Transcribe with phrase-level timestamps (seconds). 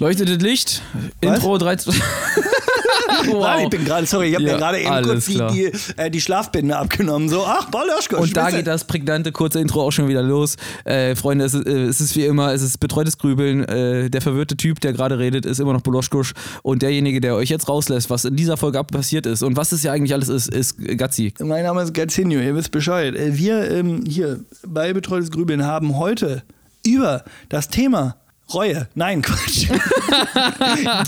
[0.00, 0.82] Leuchtet das Licht.
[1.20, 1.92] Intro 13.
[3.26, 3.42] wow.
[3.42, 6.10] Nein, ich bin gerade, sorry, ich habe Ja, mir gerade eben kurz die, die, äh,
[6.10, 7.28] die Schlafbinde abgenommen.
[7.28, 10.56] So, ach, Baloschko, Und da geht das prägnante kurze Intro auch schon wieder los.
[10.84, 13.64] Äh, Freunde, es ist, äh, es ist wie immer, es ist betreutes Grübeln.
[13.64, 16.32] Äh, der verwirrte Typ, der gerade redet, ist immer noch Boloschkusch.
[16.62, 19.70] Und derjenige, der euch jetzt rauslässt, was in dieser Folge ab passiert ist und was
[19.72, 21.34] es ja eigentlich alles ist, ist Gazzi.
[21.40, 23.14] Mein Name ist Gazinho, ihr wisst Bescheid.
[23.14, 26.42] Äh, Wir ähm, hier bei Betreutes Grübeln haben heute
[26.86, 28.16] über das Thema
[28.52, 29.68] Reue, nein, Quatsch,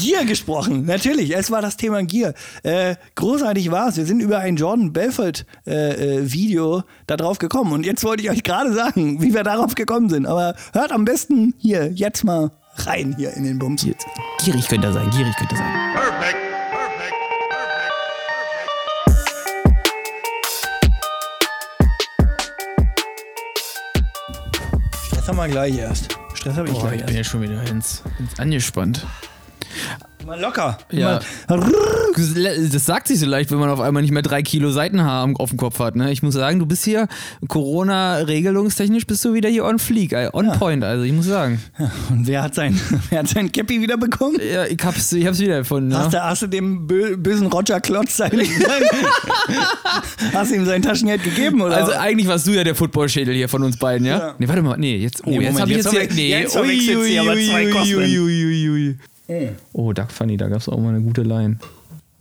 [0.00, 0.86] Gier gesprochen.
[0.86, 2.34] Natürlich, es war das Thema Gier.
[2.62, 3.96] Äh, großartig war es.
[3.96, 7.72] Wir sind über ein Jordan Belfort äh, äh, Video da drauf gekommen.
[7.72, 10.26] Und jetzt wollte ich euch gerade sagen, wie wir darauf gekommen sind.
[10.26, 13.82] Aber hört am besten hier jetzt mal rein hier in den Bums.
[13.84, 14.06] Jetzt.
[14.44, 15.94] Gierig könnte er sein, gierig könnte er sein.
[15.94, 16.36] Perfect.
[16.70, 17.12] Perfect.
[25.08, 26.21] Stress haben wir gleich erst.
[26.42, 29.06] Stress habe ich Boah, ich bin ja schon wieder ins, ins angespannt.
[30.26, 30.78] Mal locker.
[30.90, 31.20] Ja.
[31.48, 31.60] Mal,
[32.70, 35.50] Das sagt sich so leicht, wenn man auf einmal nicht mehr drei Kilo Seitenhaar auf
[35.50, 35.96] dem Kopf hat.
[35.96, 36.12] Ne?
[36.12, 37.08] Ich muss sagen, du bist hier
[37.48, 40.84] Corona-regelungstechnisch bist du wieder hier on fleek, äh, on point.
[40.84, 41.60] Also ich muss sagen,
[42.10, 42.78] Und wer hat sein,
[43.10, 44.36] wer hat sein Cappy wieder bekommen?
[44.40, 45.94] ja, ich hab's, ich hab's wieder gefunden.
[45.96, 46.18] Hast, Ne?
[46.18, 48.30] du, hast du dem bö bösen Roger Klotz sein,
[50.32, 51.60] Hast du ihm sein Taschengeld gegeben?
[51.62, 51.76] Oder?
[51.76, 54.18] Also eigentlich warst du ja der Footballschädel hier von uns beiden, ja?
[54.18, 54.34] Ja.
[54.38, 56.30] Nee, warte mal, nee, jetzt, oh, Nee, jetzt hab ich jetzt jetzt, hier, verwech- nee,
[56.40, 57.98] jetzt verwechselt sie aber zwei Kosmen.
[57.98, 58.96] ui, ui, ui.
[59.72, 61.58] Oh, Duck Funny, da gab's auch mal eine gute Line.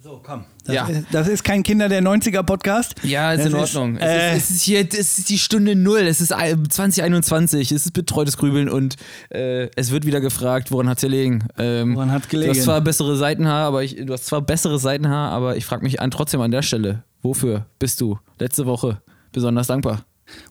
[0.03, 0.45] so, komm.
[0.65, 0.85] Das, Ja.
[0.87, 2.95] ist, das ist kein Kinder der 90er Podcast.
[3.03, 3.97] Ja, ist in Das Ordnung.
[3.97, 7.71] äh, es, ist, es ist hier, es ist die Stunde Null, es ist ein- 2021,
[7.71, 8.95] es ist betreutes Grübeln und
[9.29, 11.45] äh, es wird wieder gefragt, woran hat's gelegen?
[11.57, 12.51] Ähm, Woran hat's gelegen?
[12.53, 15.83] Du hast zwar bessere Seitenhaar, aber ich, du hast zwar bessere Seitenhaar, aber ich frage
[15.83, 19.01] mich an, trotzdem an der Stelle, wofür bist du letzte Woche
[19.31, 20.03] besonders dankbar?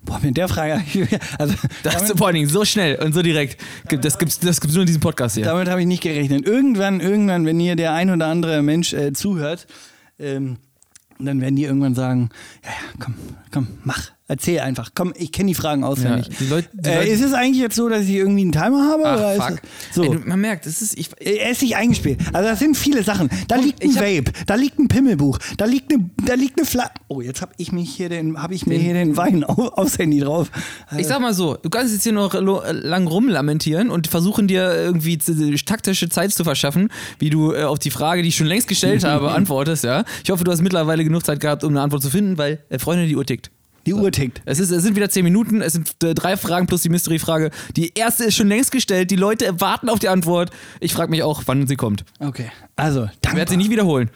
[0.05, 0.83] Boah, mit der Frage.
[1.39, 3.61] Also, Das damit vor allen Dingen so schnell und so direkt.
[3.91, 5.45] Das gibt's, das gibt's nur in diesem Podcast hier.
[5.45, 6.47] damit habe ich nicht gerechnet.
[6.47, 9.67] Irgendwann, irgendwann, wenn hier der ein oder andere Mensch äh, zuhört,
[10.19, 10.59] ähm,
[11.19, 12.31] dann werden die irgendwann sagen:
[12.65, 13.15] Ja, ja, komm,
[13.53, 14.11] komm, mach.
[14.31, 14.91] Erzähl einfach.
[14.95, 16.29] Komm, ich kenne die Fragen auswendig.
[16.29, 18.89] Ja, die Leute- die äh, ist es eigentlich jetzt so, dass ich irgendwie einen Timer
[18.89, 19.03] habe?
[19.03, 19.61] oder Ach, ist fuck.
[19.93, 20.03] so.
[20.05, 22.21] Ey, du, man merkt, es ist, ich, Er ist nicht eingespielt.
[22.33, 23.29] Also das sind viele Sachen.
[23.49, 26.59] Da liegt ein ich hab- Vape, da liegt ein Pimmelbuch, da liegt eine, da liegt
[26.61, 26.91] eine Flasche.
[27.09, 29.99] Oh, jetzt habe ich mich hier den, habe ich mir hier den Wein auf, aufs
[29.99, 30.49] Handy drauf.
[30.97, 32.33] Ich sag mal so, du kannst jetzt hier noch
[32.71, 35.19] lang rumlamentieren und versuchen dir irgendwie
[35.67, 39.03] taktische Zeit zu verschaffen, wie du äh, auf die Frage, die ich schon längst gestellt
[39.05, 40.05] habe, antwortest, ja.
[40.23, 42.79] Ich hoffe, du hast mittlerweile genug Zeit gehabt, um eine Antwort zu finden, weil, äh,
[42.79, 43.51] Freunde, die Uhr tickt.
[43.87, 44.43] Die Uhr tickt.
[44.45, 47.51] Es, ist, es sind wieder zehn Minuten, es sind äh, drei Fragen plus die Mystery-Frage.
[47.77, 50.51] Die erste ist schon längst gestellt, die Leute warten auf die Antwort.
[50.81, 52.05] Ich frage mich auch, wann sie kommt.
[52.19, 52.51] Okay.
[52.77, 54.11] Also, Ich dankbar, werde sie nicht wiederholen.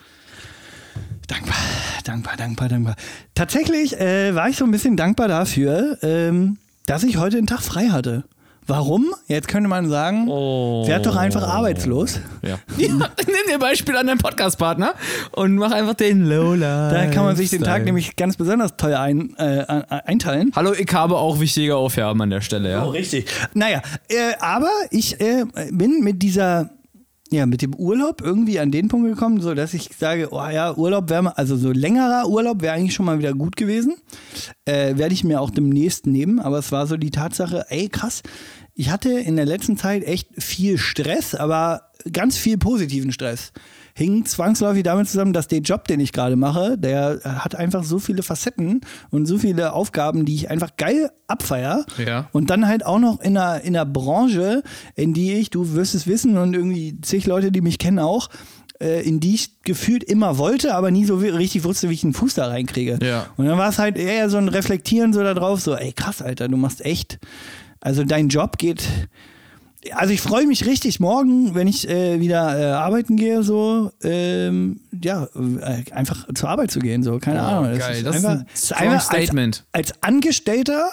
[1.27, 1.57] dankbar,
[2.05, 2.97] dankbar, dankbar, dankbar.
[3.35, 7.63] Tatsächlich äh, war ich so ein bisschen dankbar dafür, ähm, dass ich heute den Tag
[7.63, 8.25] frei hatte.
[8.67, 9.15] Warum?
[9.29, 10.87] Jetzt könnte man sagen, Oh.
[10.87, 12.21] werd doch einfach arbeitslos.
[12.45, 12.59] Ja.
[12.77, 13.03] Nimm
[13.49, 14.93] dir Beispiel an deinen Podcast-Partner
[15.33, 16.91] und mach einfach den Lola.
[16.91, 20.53] Da kann man sich den Tag nämlich ganz besonders toll ein, äh, einteilen.
[20.55, 22.85] Hallo, ich habe auch wichtige Aufgaben an der Stelle, ja.
[22.85, 23.27] Oh, richtig.
[23.55, 26.69] Naja, äh, aber ich äh, bin mit dieser,
[27.35, 30.75] ja, mit dem Urlaub irgendwie an den Punkt gekommen, so dass ich sage, oh ja,
[30.77, 33.97] Urlaub wäre also so längerer Urlaub wäre eigentlich schon mal wieder gut gewesen.
[34.65, 38.23] Äh, Werde ich mir auch demnächst nehmen, aber es war so die Tatsache, ey, krass,
[38.75, 43.53] ich hatte in der letzten Zeit echt viel Stress, aber ganz viel positiven Stress.
[43.97, 48.01] Hing zwangsläufig damit zusammen, dass der Job, den ich gerade mache, der hat einfach so
[48.01, 51.87] viele Facetten und so viele Aufgaben, die ich einfach geil abfeier.
[52.05, 52.29] Ja.
[52.33, 54.65] Und dann halt auch noch in einer, in einer Branche,
[54.97, 58.31] in die ich, du wirst es wissen und irgendwie zig Leute, die mich kennen auch,
[58.81, 62.15] äh, in die ich gefühlt immer wollte, aber nie so richtig wusste, wie ich einen
[62.15, 62.99] Fuß da reinkriege.
[63.01, 63.27] Ja.
[63.37, 66.21] Und dann war es halt eher so ein Reflektieren so da drauf, so, ey krass,
[66.21, 67.21] Alter, du machst echt,
[67.81, 68.89] also dein Job geht,
[69.93, 74.81] also ich freue mich richtig morgen, wenn ich äh, wieder äh, arbeiten gehe, so, ähm,
[75.03, 77.79] ja, äh, einfach zur Arbeit zu gehen, so, keine Oh, Ahnung.
[77.79, 79.65] geil, ist das ist ein es ist strong einfach Statement.
[79.73, 80.89] Als, als Angestellter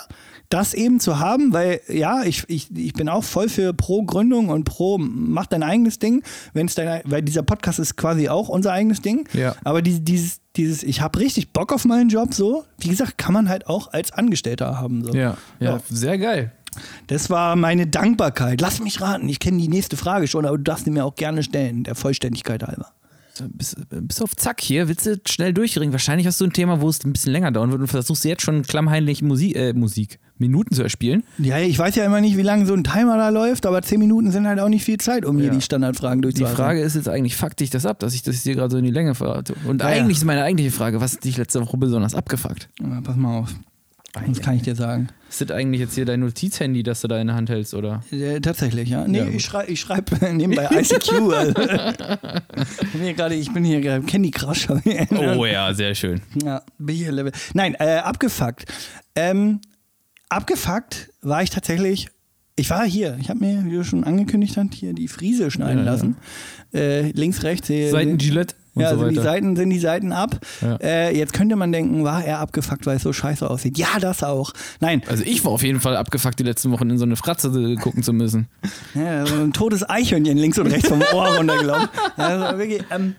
[0.50, 4.50] das eben zu haben, weil ja, ich, ich, ich bin auch voll für pro Gründung
[4.50, 8.50] und pro mach dein eigenes Ding, wenn es dein, weil dieser Podcast ist quasi auch
[8.50, 9.30] unser eigenes Ding.
[9.32, 9.56] Ja.
[9.64, 13.32] Aber die, dieses, dieses, ich habe richtig Bock auf meinen Job, so, wie gesagt, kann
[13.34, 15.06] man halt auch als Angestellter haben.
[15.06, 15.14] So.
[15.14, 15.80] Ja, ja, Ja.
[15.90, 16.52] sehr geil.
[17.08, 18.62] Das war meine Dankbarkeit.
[18.62, 21.16] Lass mich raten, ich kenne die nächste Frage schon, aber du darfst sie mir auch
[21.16, 22.88] gerne stellen, der Vollständigkeit halber.
[23.54, 25.94] Bis, bis auf Zack hier, willst du schnell durchringen?
[25.94, 28.28] Wahrscheinlich hast du ein Thema, wo es ein bisschen länger dauern wird und versuchst du
[28.30, 31.24] jetzt schon klammheimlich Musik, äh, Musik, Minuten zu erspielen.
[31.38, 34.00] Ja, ich weiß ja immer nicht, wie lange so ein Timer da läuft, aber zehn
[34.00, 35.54] Minuten sind halt auch nicht viel Zeit, um hier Ja.
[35.54, 36.56] die Standardfragen Die durchzuführen.
[36.56, 38.84] Frage ist jetzt eigentlich, fuck dich das ab, dass ich das hier gerade so in
[38.84, 39.56] die Länge verrate.
[39.66, 40.02] Und Ja, ja.
[40.02, 42.70] eigentlich ist meine eigentliche Frage, was hat dich letzte Woche besonders abgefuckt?
[42.82, 43.56] Ja, pass mal auf.
[44.28, 45.08] Das kann ich dir sagen.
[45.32, 48.04] Ist das eigentlich jetzt hier dein Notizhandy, das du da in der Hand hältst, oder?
[48.12, 49.08] Äh, tatsächlich, ja.
[49.08, 51.12] Nee, Ja, ich schreibe schreib nebenbei ICQ.
[51.32, 51.54] Also.
[52.84, 54.68] ich, bin hier gerade, ich bin hier gerade Candy Crush.
[55.38, 56.22] Oh ja, sehr schön.
[56.44, 57.32] Ja, bin hier Level.
[57.54, 58.66] Nein, äh, abgefuckt.
[59.16, 59.62] Ähm,
[60.28, 62.10] abgefuckt war ich tatsächlich.
[62.58, 63.18] Ich war hier.
[63.22, 65.92] Ich habe mir, wie du schon angekündigt hast, hier die Friese schneiden Ja, ja.
[65.92, 66.18] lassen.
[66.74, 67.68] Äh, links, rechts.
[67.70, 69.24] Seiten Gillette und ja, so sind die weiter.
[69.24, 70.38] Seiten sind die Seiten ab.
[70.62, 70.76] Ja.
[70.82, 73.78] Äh, jetzt könnte man denken, war er abgefuckt, weil es so scheiße aussieht.
[73.78, 74.54] Ja, das auch.
[74.80, 77.52] Nein, Also ich war auf jeden Fall abgefuckt, die letzten Wochen in so eine Fratze
[77.82, 78.48] gucken zu müssen.
[78.94, 81.90] ja, so ein totes Eichhörnchen links und rechts vom Ohr runtergelaufen.
[82.18, 83.16] Also wirklich, ähm,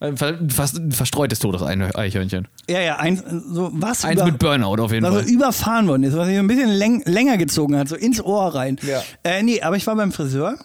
[0.00, 2.46] Äh, ver- Fast ein verstreutes Todeseichhörnchen.
[2.70, 5.24] ja, ja, eins, so was Eins über- mit Burnout auf jeden was Fall.
[5.26, 8.54] so überfahren worden ist, was sich ein bisschen läng länger gezogen hat, so ins Ohr
[8.54, 8.78] rein.
[8.86, 9.02] Ja.
[9.24, 10.56] Äh, nee, aber ich war beim Friseur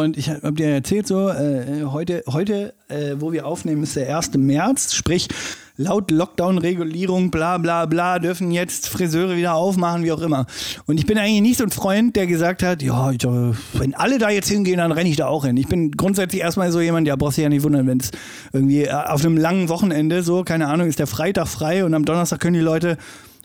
[0.00, 4.16] und ich habe dir erzählt, so, äh, heute, heute äh, wo wir aufnehmen, ist der
[4.16, 4.34] 1.
[4.34, 5.28] März, sprich,
[5.76, 10.46] laut Lockdown-Regulierung, bla bla bla, dürfen jetzt Friseure wieder aufmachen, wie auch immer.
[10.86, 13.94] Und ich bin eigentlich nicht so ein Freund, der gesagt hat, ja, ich, äh, wenn
[13.94, 15.56] alle da jetzt hingehen, dann renne ich da auch hin.
[15.56, 18.10] Ich bin grundsätzlich erstmal so jemand, der brauchst dich ja nicht wundern, wenn es
[18.52, 22.04] irgendwie äh, auf einem langen Wochenende so, keine Ahnung, ist der Freitag frei und am
[22.04, 22.98] Donnerstag können die Leute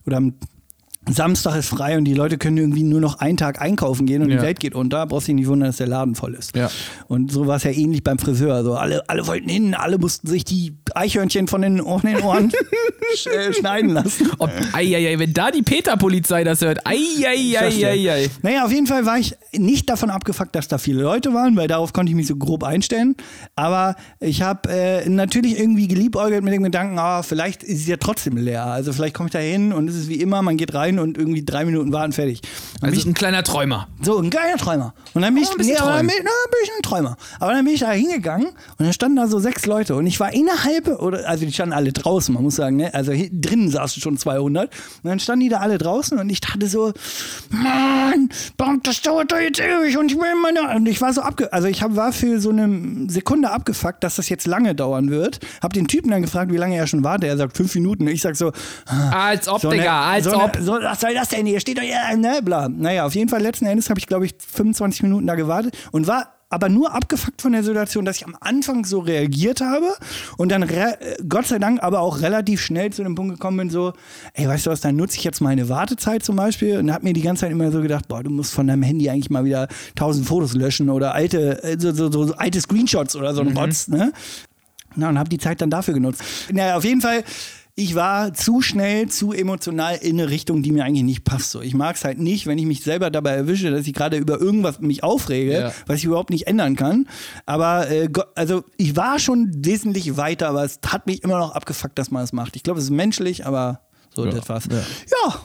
[0.05, 0.33] oder am
[1.09, 4.30] Samstag ist frei und die Leute können irgendwie nur noch einen Tag einkaufen gehen und
[4.30, 4.38] Ja.
[4.38, 6.56] die Welt geht unter, brauchst dich nicht wundern, dass der Laden voll ist.
[6.56, 6.69] Ja.
[7.07, 8.54] Und so war es ja ähnlich beim Friseur.
[8.56, 12.51] Also alle, alle wollten hin, alle mussten sich die Eichhörnchen von den, von den Ohren
[13.15, 13.27] sch
[13.57, 14.30] schneiden lassen.
[14.39, 16.86] Ob, eieiei, wenn da die Peter-Polizei das hört.
[16.86, 18.30] Eieiei.
[18.42, 21.68] Naja, auf jeden Fall war ich nicht davon abgefuckt, dass da viele Leute waren, weil
[21.68, 23.15] darauf konnte ich mich so grob einstellen.
[23.56, 27.98] Aber ich habe äh, natürlich irgendwie geliebäugelt mit dem Gedanken, ah, vielleicht ist es ja
[27.98, 28.65] trotzdem leer.
[28.65, 31.17] Also vielleicht komme ich da hin und es ist wie immer, man geht rein und
[31.17, 32.41] irgendwie drei Minuten warten, fertig.
[32.81, 33.88] Dann bin Also ein kleiner Träumer.
[34.01, 34.94] So, ein geiler Träumer.
[35.13, 37.17] Und dann bin ich, ein bisschen nee, aber dann bin, na, bin ich ein Träumer.
[37.39, 40.19] Aber dann bin ich da hingegangen und dann standen da so sechs Leute und ich
[40.19, 42.94] war innerhalb, oder, also die standen alle draußen, man muss sagen, ne?
[42.94, 44.69] also hier, drinnen saßen schon 200
[45.03, 46.94] und dann standen die da alle draußen und ich dachte so,
[47.49, 51.21] Mann, Mann, das dauert doch jetzt ewig und ich will meine, und ich war so
[51.21, 55.09] abge, also ich hab, war für so eine Sekunde abgefuckt, dass das jetzt lange dauern
[55.09, 55.39] wird.
[55.61, 57.29] Hab den Typen dann gefragt, wie lange er schon wartet.
[57.29, 58.07] Er sagt fünf Minuten.
[58.07, 58.51] Ich sag so,
[59.11, 60.55] Als ob, so Digga, als so ob.
[60.55, 61.60] Eine, so, was soll das denn hier?
[61.60, 62.69] Steht doch ja, ne, bla.
[62.69, 66.07] Naja, auf jeden Fall letzten Endes habe ich, glaube ich, 25 Minuten da gewartet und
[66.07, 69.94] war aber nur abgefuckt von der Situation, dass ich am Anfang so reagiert habe
[70.38, 70.95] und dann äh,
[71.28, 73.92] Gott sei Dank aber auch relativ schnell zu dem Punkt gekommen bin, so,
[74.34, 77.12] ey, weißt du was, dann nutze ich jetzt meine Wartezeit zum Beispiel und habe mir
[77.12, 79.68] die ganze Zeit immer so gedacht, boah, du musst von deinem Handy eigentlich mal wieder
[79.90, 83.57] 1000 Fotos löschen oder alte, äh, so, so, so, so alte Screenshots oder so ein
[83.57, 84.13] Rotz, ne?
[84.95, 86.24] Na, und habe die Zeit dann dafür genutzt.
[86.51, 87.24] Naja, auf jeden Fall,
[87.79, 91.51] ich war zu schnell, zu emotional in eine Richtung, die mir eigentlich nicht passt.
[91.51, 94.18] So, ich mag es halt nicht, wenn ich mich selber dabei erwische, dass ich gerade
[94.18, 95.74] über irgendwas mich aufrege, Ja.
[95.85, 97.07] was ich überhaupt nicht ändern kann.
[97.45, 102.00] Aber äh, also ich war schon wesentlich weiter, aber es hat mich immer noch abgefuckt,
[102.00, 102.56] dass man das macht.
[102.56, 103.81] Ich glaube, es ist menschlich, aber
[104.13, 104.63] so, Ja, das war's.
[104.71, 104.77] ja.
[105.27, 105.35] Ja,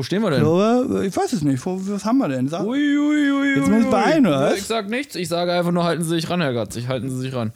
[0.00, 0.44] Wo stehen wir ich denn?
[0.44, 1.64] glaube, ich weiß es nicht.
[1.66, 2.48] Wo- Was haben wir denn?
[2.48, 3.90] Sag, Ui, ui, ui, Jetzt wir ui.
[3.90, 4.54] beeilen, oder?
[4.54, 7.18] Ich sag nichts, ich sage einfach nur, halten Sie sich ran, Herr Gatzig, halten Sie
[7.18, 7.52] sich ran.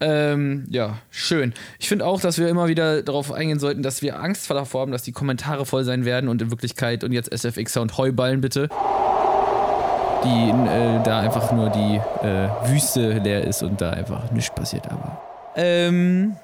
[0.00, 1.54] Ähm, ja, schön.
[1.78, 4.90] Ich finde auch, dass wir immer wieder darauf eingehen sollten, dass wir Angst davor haben,
[4.90, 8.68] dass die Kommentare voll sein werden und in Wirklichkeit und jetzt SFXer und Heuballen bitte,
[10.24, 14.90] die äh, da einfach nur die äh, Wüste leer ist und da einfach nichts passiert,
[14.90, 15.20] aber.
[15.54, 16.34] Ähm,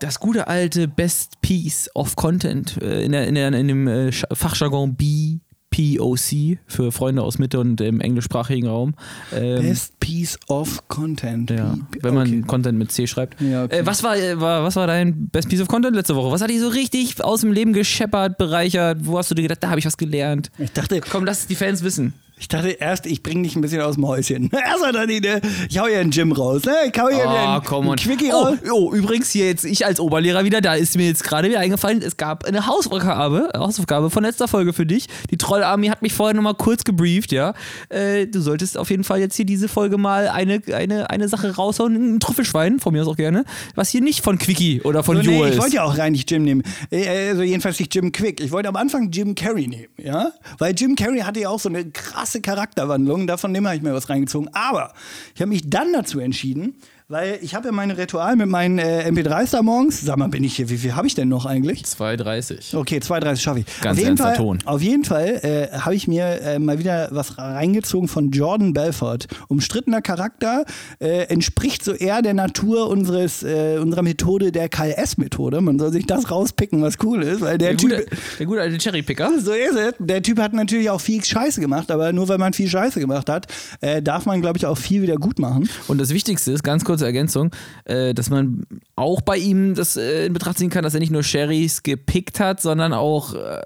[0.00, 4.12] das gute alte Best Piece of Content äh, in, der, in, der, in dem äh,
[4.12, 8.94] Fachjargon BPOC für Freunde aus Mitte und im englischsprachigen Raum.
[9.34, 11.50] Ähm, Best Piece of Content.
[11.50, 12.42] ja, wenn man okay.
[12.46, 13.40] Content mit C schreibt.
[13.40, 13.78] Ja, okay.
[13.78, 16.30] äh, was, war, äh, war, was war dein Best Piece of Content letzte Woche?
[16.30, 18.98] Was hat dich so richtig aus dem Leben gescheppert, bereichert?
[19.02, 20.50] Wo hast du dir gedacht, da habe ich was gelernt?
[20.58, 22.14] Ich dachte, Komm, lass es die Fans wissen.
[22.40, 24.50] Ich dachte erst, ich bringe dich ein bisschen aus dem Häuschen.
[24.52, 26.72] Erst hat er die, ne, ich hau hier einen Gym raus, ne?
[26.92, 27.96] Ich hau hier Oh, einen, komm einen.
[27.96, 28.58] Quickie Oh, raus.
[28.72, 32.00] oh, übrigens hier jetzt ich als Oberlehrer wieder, da ist mir jetzt gerade wieder eingefallen,
[32.02, 35.06] es gab eine Hausaufgabe, Hausaufgabe von letzter Folge für dich.
[35.30, 37.54] Die Trollarmee hat mich vorher nochmal kurz gebrieft, ja.
[37.88, 41.54] Äh, du solltest auf jeden Fall jetzt hier diese Folge mal eine, eine, eine Sache
[41.56, 45.16] raushauen, ein Trüffelschwein, von mir aus auch gerne, was hier nicht von Quickie oder von
[45.16, 46.62] So, Joel nee, ich wollte ja auch rein nicht Jim nehmen.
[46.90, 48.40] Äh, Also jedenfalls nicht Jim Quick.
[48.40, 50.32] Ich wollte am Anfang Jim Carrey nehmen, ja?
[50.58, 53.26] Weil Jim Carrey hatte ja auch so eine krasse Charakterwandlung.
[53.26, 54.50] Davon dem habe ich mir was reingezogen.
[54.52, 54.92] Aber
[55.34, 56.74] ich habe mich dann dazu entschieden,
[57.10, 60.02] weil ich habe ja meine Ritual mit meinen äh, MP3s da morgens.
[60.02, 61.82] Sag mal, bin ich hier, wie viel habe ich denn noch eigentlich?
[61.82, 62.76] 2,30.
[62.76, 63.66] Okay, 2,30 schaffe ich.
[63.80, 64.58] Ganz auf jeden Fall, Ton.
[64.66, 69.26] Auf jeden Fall äh, habe ich mir äh, mal wieder was reingezogen von Jordan Belfort.
[69.48, 70.66] Umstrittener Charakter,
[71.00, 75.62] äh, entspricht so eher der Natur unseres, äh, unserer Methode, der KLS-Methode.
[75.62, 77.90] Man soll sich das rauspicken, was cool ist, weil der, Der Typ.
[77.90, 78.06] gute,
[78.38, 79.30] der gute alte Cherrypicker.
[79.40, 79.94] So ist es.
[79.98, 83.30] Der Typ hat natürlich auch viel Scheiße gemacht, aber nur weil man viel Scheiße gemacht
[83.30, 83.46] hat,
[83.80, 85.70] äh, darf man, glaube ich, auch viel wieder gut machen.
[85.86, 87.50] Und das Wichtigste ist, ganz kurz kurze Ergänzung,
[87.84, 91.12] äh, dass man auch bei ihm das äh, in Betracht ziehen kann, dass er nicht
[91.12, 93.60] nur Sherrys gepickt hat, sondern auch äh,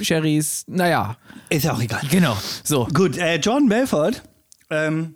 [0.00, 1.16] Sherrys, naja.
[1.50, 2.00] Ist ja auch egal.
[2.10, 2.36] Genau.
[2.64, 2.88] So.
[2.94, 4.22] Gut, äh, Jordan Belfort.
[4.70, 5.14] Ähm,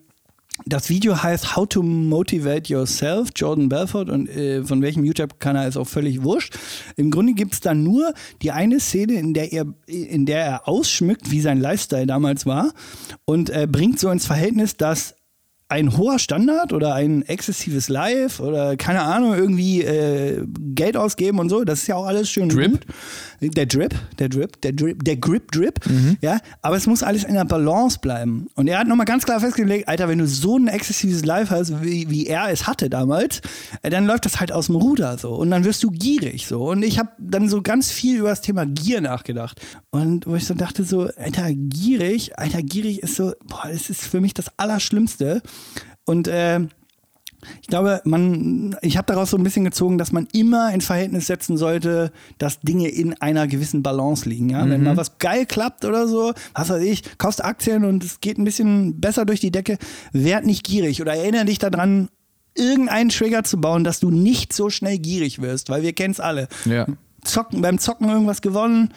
[0.64, 5.76] das Video heißt How to Motivate Yourself, Jordan Belfort und äh, von welchem YouTube-Kanal ist
[5.76, 6.56] auch völlig wurscht.
[6.96, 10.68] Im Grunde gibt es dann nur die eine Szene, in der, er, in der er
[10.68, 12.72] ausschmückt, wie sein Lifestyle damals war
[13.26, 15.14] und äh, bringt so ins Verhältnis, dass
[15.68, 21.48] ein hoher Standard oder ein exzessives Live oder keine Ahnung, irgendwie äh, Geld ausgeben und
[21.48, 22.70] so, das ist ja auch alles schön Drip.
[22.70, 22.86] gut.
[23.40, 25.80] Der Drip, der Drip, der Drip, der Grip Drip,
[26.20, 28.48] ja, aber es muss alles in der Balance bleiben.
[28.54, 31.82] Und er hat nochmal ganz klar festgelegt, Alter, wenn du so ein exzessives Live hast,
[31.82, 33.40] wie, wie er es hatte damals,
[33.82, 36.70] äh, dann läuft das halt aus dem Ruder so und dann wirst du gierig so.
[36.70, 39.60] Und ich habe dann so ganz viel über das Thema Gier nachgedacht.
[39.90, 44.02] Und wo ich so dachte so, Alter, gierig, Alter, gierig ist so, boah, das ist
[44.02, 45.42] für mich das Allerschlimmste.
[46.04, 46.60] Und äh,
[47.60, 51.26] ich glaube, man, ich habe daraus so ein bisschen gezogen, dass man immer ins Verhältnis
[51.26, 54.50] setzen sollte, dass Dinge in einer gewissen Balance liegen.
[54.50, 54.68] Ja?
[54.68, 58.38] Wenn mal was geil klappt oder so, was weiß ich, kaufst Aktien und es geht
[58.38, 59.78] ein bisschen besser durch die Decke,
[60.12, 62.08] werd nicht gierig oder erinnere dich daran,
[62.54, 66.20] irgendeinen Trigger zu bauen, dass du nicht so schnell gierig wirst, weil wir kennen es
[66.20, 66.48] alle.
[66.64, 66.86] Ja.
[67.22, 68.92] Zocken, beim Zocken irgendwas gewonnen.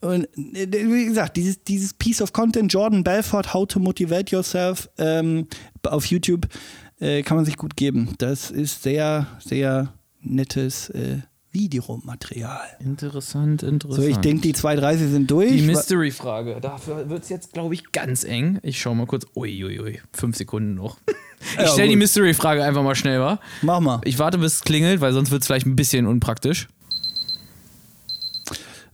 [0.00, 5.46] Und wie gesagt, dieses, dieses Piece of Content, Jordan Belfort, How to Motivate Yourself ähm,
[5.86, 6.46] auf YouTube,
[7.00, 8.14] äh, kann man sich gut geben.
[8.18, 9.92] Das ist sehr, sehr
[10.22, 11.18] nettes äh,
[11.52, 12.60] Videomaterial.
[12.78, 14.02] Interessant, interessant.
[14.04, 15.50] So, ich denke, die 2.30 sind durch.
[15.50, 16.58] Die Mystery-Frage.
[16.60, 18.60] Dafür wird es jetzt, glaube ich, ganz eng.
[18.62, 19.26] Ich schau mal kurz.
[19.34, 20.98] Uiuiui, ui, fünf Sekunden noch.
[21.54, 21.96] Ich Ja, stelle die.
[21.96, 23.40] Mystery-Frage einfach mal schnell, wa?
[23.62, 24.02] Mach mal.
[24.04, 26.68] Ich warte, bis es klingelt, weil sonst wird es vielleicht ein bisschen unpraktisch.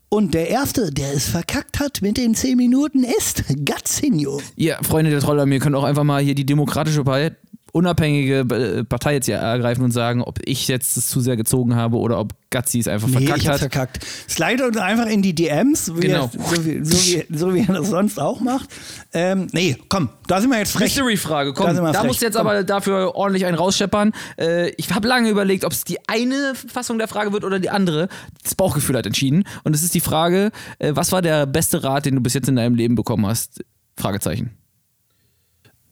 [0.09, 4.41] Und der Erste, der es verkackt hat mit den 10 Minuten, ist Gatzinho.
[4.55, 7.35] Ihr Freunde der Troller, ihr könnt auch einfach mal hier die demokratische Partei,
[7.77, 11.77] unabhängige äh, Partei jetzt hier ergreifen und sagen, ob ich jetzt es zu sehr gezogen
[11.77, 13.59] habe oder ob Gazzi es einfach Nee, verkackt ich hat.
[13.59, 14.07] verkackt.
[14.29, 16.31] Slide uns einfach in die DMs, wie Genau.
[16.33, 18.69] er, so, wie, so, wie, so wie er das sonst auch macht.
[19.13, 20.97] Ähm, nee, komm, da sind wir jetzt frech.
[20.97, 22.47] Mystery-Frage, komm, Da da musst du jetzt Komm.
[22.47, 24.13] aber dafür ordentlich einen rausscheppern.
[24.39, 27.71] Äh, ich habe lange überlegt, ob es die eine Fassung der Frage wird oder die
[27.71, 28.09] andere.
[28.43, 29.45] Das Bauchgefühl hat entschieden.
[29.65, 32.49] Und es ist die Frage, äh, was war der beste Rat, den du bis jetzt
[32.49, 33.63] in deinem Leben bekommen hast?
[33.99, 34.51] Fragezeichen.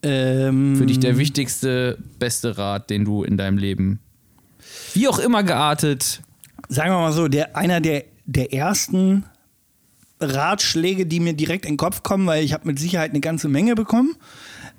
[0.05, 4.01] Ähm, Für dich der wichtigste, beste Rat, den du in deinem Leben,
[4.93, 6.23] wie auch immer geartet,
[6.69, 9.25] sagen wir mal so, der, einer der, der ersten
[10.21, 13.49] Ratschläge, die mir direkt in den Kopf kommen, weil ich habe mit Sicherheit eine ganze
[13.49, 14.15] Menge bekommen.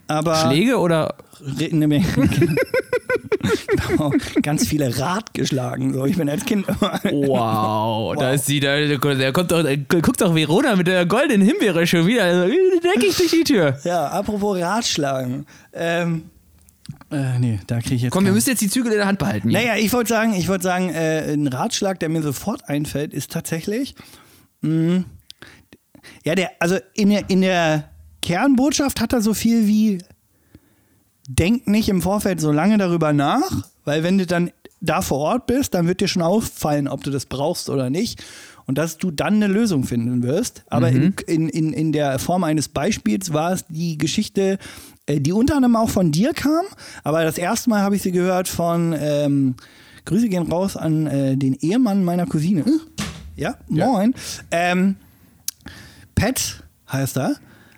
[0.08, 1.16] Aber Schläge oder
[1.60, 2.06] eine Menge.
[4.42, 5.94] Ganz viele Rad geschlagen.
[5.94, 6.06] So.
[6.06, 7.00] Ich bin als Kind immer.
[7.04, 9.64] Wow, da ist sie, da, der kommt doch,
[10.02, 12.24] guckt doch Verona mit der goldenen Himbeere schon wieder.
[12.24, 12.48] Also,
[12.84, 13.78] denke ich durch die Tür.
[13.84, 15.46] Ja, apropos Ratschlagen.
[15.74, 16.30] Ähm,
[17.12, 18.12] äh, nee, da kriege ich jetzt.
[18.12, 19.50] Komm, wir keinen- müssen jetzt die Zügel in der Hand behalten.
[19.50, 19.60] hier.
[19.60, 23.32] Naja, ich wollte sagen, ich wollte sagen, äh, ein Ratschlag, der mir sofort einfällt, ist
[23.32, 23.96] tatsächlich,
[24.62, 25.04] mh,
[26.24, 27.90] ja, der, also in der, in der
[28.22, 30.00] Kernbotschaft hat er so viel wie,
[31.28, 34.52] denk nicht im Vorfeld so lange darüber nach, weil wenn du dann
[34.82, 38.24] da vor Ort bist, dann wird dir schon auffallen, ob du das brauchst oder nicht.
[38.68, 40.64] Und dass du dann eine Lösung finden wirst.
[40.70, 44.58] Aber in, in, in, in der Form eines Beispiels war es die Geschichte,
[45.06, 46.66] äh, die unter anderem auch von dir kam.
[47.04, 49.56] Aber das erste Mal habe ich sie gehört von, ähm,
[50.06, 52.64] Grüße gehen raus an äh, den Ehemann meiner Cousine.
[53.36, 54.14] Ja, moin.
[54.50, 54.96] Ähm,
[56.16, 57.36] Pat heißt er.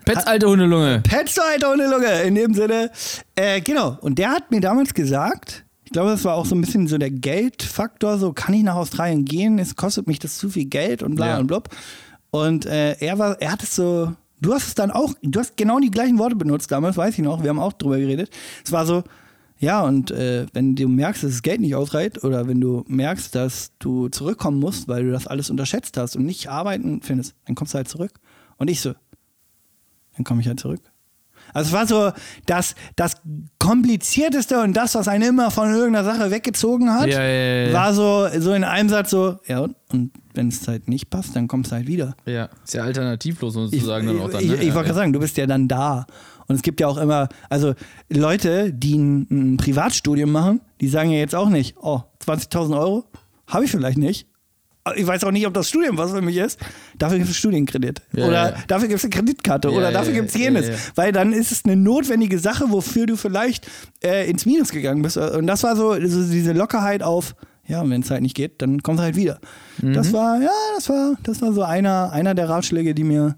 [0.08, 1.02] Pets alte Hundelunge.
[1.02, 2.92] Petzeiter ohne Lunge, in dem Sinne.
[3.36, 3.98] Äh, genau.
[4.02, 6.98] Und der hat mir damals gesagt, ich glaube, das war auch so ein bisschen so
[6.98, 11.02] der Geldfaktor, so kann ich nach Australien gehen, es kostet mich das zu viel Geld
[11.04, 11.40] und bla Ja.
[11.40, 11.70] und blub.
[12.32, 15.56] Und äh, er war, er hat es so, du hast es dann auch, du hast
[15.56, 18.30] genau die gleichen Worte benutzt damals, weiß ich noch, wir haben auch drüber geredet.
[18.66, 19.04] Es war so,
[19.60, 23.34] ja, und äh, wenn du merkst, dass das Geld nicht ausreicht oder wenn du merkst,
[23.34, 27.56] dass du zurückkommen musst, weil du das alles unterschätzt hast und nicht arbeiten findest, dann
[27.56, 28.12] kommst du halt zurück.
[28.58, 28.94] Und ich so,
[30.18, 30.82] dann komme ich halt zurück.
[31.54, 32.12] Also es war so
[32.46, 33.16] das, das
[33.60, 37.74] komplizierteste und das, was einen immer von irgendeiner Sache weggezogen hat, Ja, ja, ja, ja.
[37.74, 41.48] war so, so in einem Satz so, ja und, wenn es halt nicht passt, dann
[41.48, 42.16] kommst du halt wieder.
[42.26, 44.44] Ja, ist ja alternativlos Ich, sozusagen dann auch dann.
[44.44, 44.56] ich, ne?
[44.58, 46.06] ich, ich wollte gerade sagen, du bist ja dann da.
[46.48, 47.74] Und es gibt ja auch immer, also
[48.10, 53.06] Leute, die ein, ein Privatstudium machen, die sagen ja jetzt auch nicht, oh, 20.000 Euro
[53.48, 54.28] habe ich vielleicht nicht.
[54.96, 56.60] Ich weiß auch nicht, ob das Studium was für mich ist.
[56.98, 58.02] Dafür gibt es Studienkredit.
[58.14, 58.58] Ja, oder ja.
[58.68, 59.70] dafür gibt es eine Kreditkarte.
[59.70, 60.70] Ja, oder dafür ja, gibt es jenes.
[60.96, 63.68] Weil dann ist es eine notwendige Sache, wofür du vielleicht
[64.04, 65.18] äh, ins Minus gegangen bist.
[65.18, 68.82] Und das war so, so diese Lockerheit auf, ja, wenn es halt nicht geht, dann
[68.82, 69.40] kommt es halt wieder.
[69.82, 69.94] Mhm.
[69.94, 73.36] Das war, ja, das war, das war so einer, einer der Ratschläge, die mir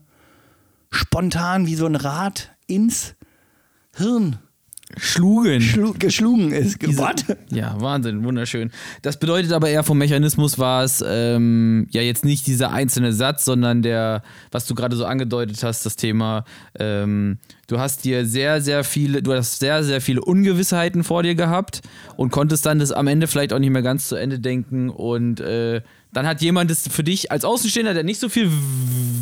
[0.91, 3.15] spontan wie so ein Rad ins
[3.95, 4.37] Hirn
[4.97, 5.61] schlugen.
[5.61, 6.81] schlu geschlungen ist.
[6.81, 7.37] Diese-?
[7.51, 8.71] Ja, Wahnsinn, wunderschön.
[9.01, 13.45] Das bedeutet aber eher vom Mechanismus war es ähm, ja jetzt nicht dieser einzelne Satz,
[13.45, 16.43] sondern der, was du gerade so angedeutet hast, das Thema,
[16.77, 21.35] ähm, du hast dir sehr, sehr viele, du hast sehr, sehr viele Ungewissheiten vor dir
[21.35, 21.81] gehabt
[22.17, 25.39] und konntest dann das am Ende vielleicht auch nicht mehr ganz zu Ende denken und
[25.39, 25.81] äh,
[26.11, 28.49] dann hat jemand das für dich als Außenstehender, der nicht so viel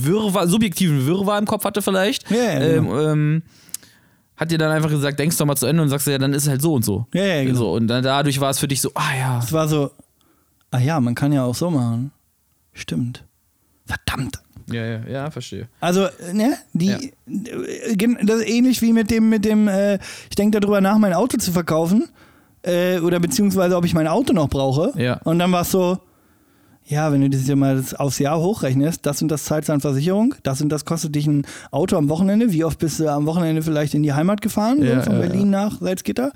[0.04, 2.98] Wirrwarr, subjektiven Wirrwarr im Kopf hatte vielleicht, Ja, ja, genau.
[3.00, 3.44] ähm, ähm,
[4.38, 6.44] hat dir dann einfach gesagt, denkst doch mal zu Ende und sagst ja, dann ist
[6.44, 7.08] es halt so und so.
[7.14, 7.58] Ja, ja, genau.
[7.58, 9.40] So, und dann dadurch war es für dich so, ah ja.
[9.40, 9.92] Es war so,
[10.72, 12.12] ah ja, man kann ja auch so machen.
[12.74, 13.24] Stimmt.
[13.86, 14.40] Verdammt.
[14.70, 15.68] Ja, ja, ja, verstehe.
[15.80, 18.08] Also, ne, die, Ja.
[18.24, 19.96] das ist ähnlich wie mit dem, mit dem, äh,
[20.30, 22.10] ich denke darüber nach, mein Auto zu verkaufen.
[22.64, 24.92] Äh, oder beziehungsweise, ob ich mein Auto noch brauche.
[25.02, 25.22] Ja.
[25.24, 26.00] Und dann war es so,
[26.88, 29.74] ja, wenn du das ja mal das aufs Jahr hochrechnest, das und das zahlst du
[29.74, 32.54] an Versicherung, das und das kostet dich ein Auto am Wochenende.
[32.54, 35.28] Wie oft bist du am Wochenende vielleicht in die Heimat gefahren, Ja, so von ja,
[35.28, 36.32] Berlin nach Salzgitter?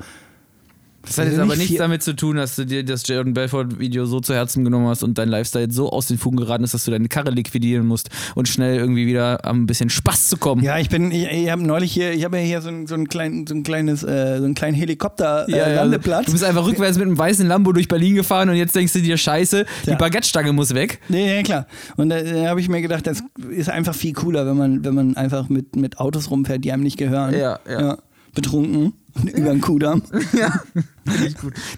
[1.03, 3.33] Das hat jetzt Also aber nicht nichts damit zu tun, dass du dir das Jordan
[3.33, 6.73] Belfort-Video so zu Herzen genommen hast und dein Lifestyle so aus den Fugen geraten ist,
[6.73, 10.63] dass du deine Karre liquidieren musst und schnell irgendwie wieder am bisschen Spaß zu kommen.
[10.63, 12.95] Ja, ich bin, ich, ich habe neulich hier, ich habe ja hier so ein, so
[12.95, 16.25] ein, klein, so ein kleines, äh, so einen kleinen Helikopter-Landeplatz.
[16.27, 19.01] Du bist einfach rückwärts mit einem weißen Lambo durch Berlin gefahren und jetzt denkst du
[19.01, 19.95] dir, scheiße, die Ja.
[19.95, 20.99] Baguette-Stange muss weg.
[21.09, 21.67] Nee, ja, klar.
[21.97, 24.93] Und da, da habe ich mir gedacht, das ist einfach viel cooler, wenn man, wenn
[24.93, 27.33] man einfach mit, mit Autos rumfährt, die einem nicht gehören.
[27.33, 27.97] Ja, ja.
[28.33, 28.93] betrunken
[29.33, 30.03] über den Kudamm.
[30.33, 30.61] Ja.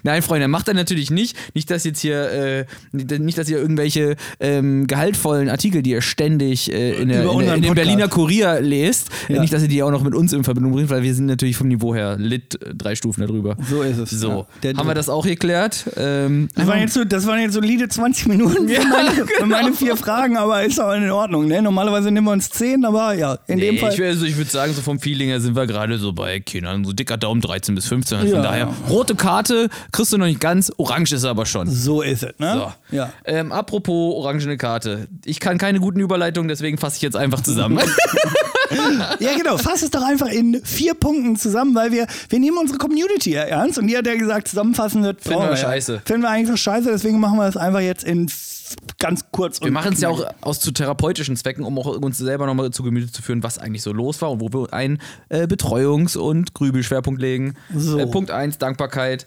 [0.02, 1.36] Nein, Freunde, macht er natürlich nicht.
[1.54, 6.72] Nicht, dass jetzt hier, äh, nicht, dass ihr irgendwelche ähm, gehaltvollen Artikel, die ihr ständig
[6.72, 7.74] äh, in, der, in, in dem.
[7.74, 9.40] Berliner Kurier lest, Ja.
[9.40, 11.56] nicht, dass ihr die auch noch mit uns in Verbindung bringt, weil wir sind natürlich
[11.56, 13.56] vom Niveau her lit äh, drei Stufen darüber.
[13.68, 14.10] So ist es.
[14.10, 14.76] So, Ja.
[14.76, 15.84] Haben wir das auch geklärt?
[15.96, 19.72] Ähm, Das waren, jetzt so, das waren jetzt solide 20 Minuten für, meine, für meine
[19.72, 21.46] vier Fragen, aber ist auch in Ordnung.
[21.48, 21.62] Ne?
[21.62, 23.92] Normalerweise nehmen wir uns 10, aber ja, in dem Nee, Fall.
[23.94, 26.84] ich, also ich würde sagen, so vom Feeling her sind wir gerade so bei Kindern,
[26.84, 28.18] so dicker Daumen 13 bis 15.
[28.18, 28.34] Also Ja.
[28.34, 31.68] Von daher, rote Karte kriegst du noch nicht ganz, orange ist er aber schon.
[31.70, 32.72] so ist es, ne?
[32.90, 32.96] So.
[32.96, 33.12] Ja.
[33.24, 35.08] Ähm, apropos orangene Karte.
[35.24, 37.78] Ich kann keine guten Überleitungen, deswegen fasse ich jetzt einfach zusammen.
[39.20, 39.56] ja, genau.
[39.58, 43.42] Fass es doch einfach in vier Punkten zusammen, weil wir, wir nehmen unsere Community ja
[43.42, 45.22] ernst und die hat ja gesagt, zusammenfassen wird.
[45.22, 46.02] Finden wir scheiße.
[46.04, 48.53] Finden wir eigentlich scheiße, deswegen machen wir das einfach jetzt in f-
[48.98, 52.46] ganz kurz Wir machen es ja auch aus zu therapeutischen Zwecken, um auch uns selber
[52.46, 54.98] nochmal zu Gemüte zu führen, was eigentlich so los war und wo wir einen
[55.28, 57.54] äh, Betreuungs- und Grübelschwerpunkt legen.
[57.74, 57.98] So.
[57.98, 59.26] Äh, Punkt 1, Dankbarkeit.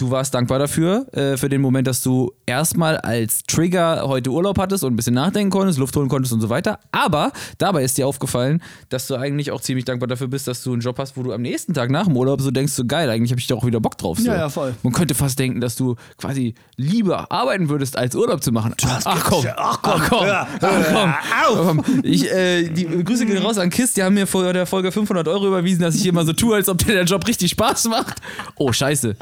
[0.00, 4.58] Du warst dankbar dafür, äh, für den Moment, dass du erstmal als Trigger heute Urlaub
[4.58, 6.78] hattest und ein bisschen nachdenken konntest, Luft holen konntest und so weiter.
[6.90, 10.72] Aber dabei ist dir aufgefallen, dass du eigentlich auch ziemlich dankbar dafür bist, dass du
[10.72, 13.10] einen Job hast, wo du am nächsten Tag nach dem Urlaub so denkst, so geil,
[13.10, 14.16] eigentlich habe ich da auch wieder Bock drauf.
[14.18, 14.28] So.
[14.28, 14.74] Ja, ja, voll.
[14.82, 18.74] Man könnte fast denken, dass du quasi lieber arbeiten würdest, als Urlaub zu machen.
[19.04, 21.14] Ach komm, Ach komm, ach komm, hör, ach komm.
[21.52, 24.64] hör Komm, Ich, äh, die Grüße gehen raus an Kiss, die haben mir vor der
[24.64, 27.50] Folge 500 Euro überwiesen, dass ich immer so tue, als ob dir der Job richtig
[27.50, 28.22] Spaß macht.
[28.56, 29.14] Oh, scheiße.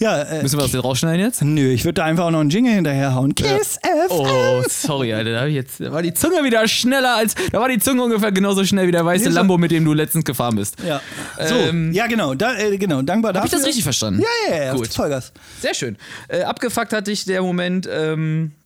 [0.00, 1.42] Ja, äh, Müssen wir das jetzt rausschneiden jetzt?
[1.42, 3.34] nö, ich würde da einfach auch noch einen Jingle hinterherhauen.
[3.34, 4.10] Kiss F.
[4.10, 5.32] Oh, sorry, Alter.
[5.32, 7.34] Da, ich jetzt, da war die Zunge wieder schneller als.
[7.52, 9.92] Da war die Zunge ungefähr genauso schnell wie der weiße Nee, Lambo, mit dem du
[9.92, 10.76] letztens gefahren bist.
[10.86, 11.00] Ja.
[11.46, 13.58] So, Ähm, ja, genau, da, äh, genau, dankbar Hab ich dafür.
[13.60, 14.20] das richtig verstanden?
[14.20, 14.88] Ja, ja, ja, Gut.
[14.88, 15.32] Vollgas.
[15.60, 15.96] Sehr schön.
[16.28, 18.63] Äh, abgefuckt hat dich der Moment, ähm, äh,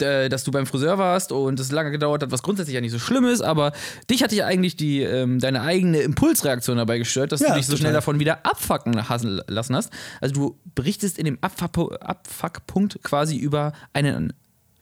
[0.00, 2.98] dass du beim Friseur warst und es lange gedauert hat, was grundsätzlich ja nicht so
[2.98, 3.72] schlimm ist, aber
[4.10, 7.66] dich hatte ja eigentlich die, ähm, deine eigene Impulsreaktion dabei gestört, dass Ja, du dich
[7.66, 7.80] so total.
[7.82, 9.90] schnell davon wieder abfucken hassen lassen hast.
[10.20, 14.32] Also du berichtest in dem Abfuck Abfuckpunkt quasi über einen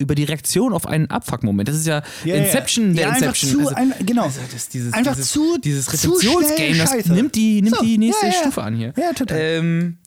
[0.00, 1.68] über die Reaktion auf einen Abfuck-Moment.
[1.68, 2.36] Das ist ja, ja.
[2.36, 3.50] Inception der ja, einfach Inception.
[3.50, 4.22] Zu, Also- ein, genau.
[4.26, 8.26] also das, dieses, Einfach dieses, zu- dieses Rezeptionsgame, das nimmt die, nimmt So, die nächste
[8.26, 8.38] ja, ja.
[8.38, 8.92] Stufe an hier.
[8.96, 9.36] Ja, total.
[9.40, 9.98] Ähm,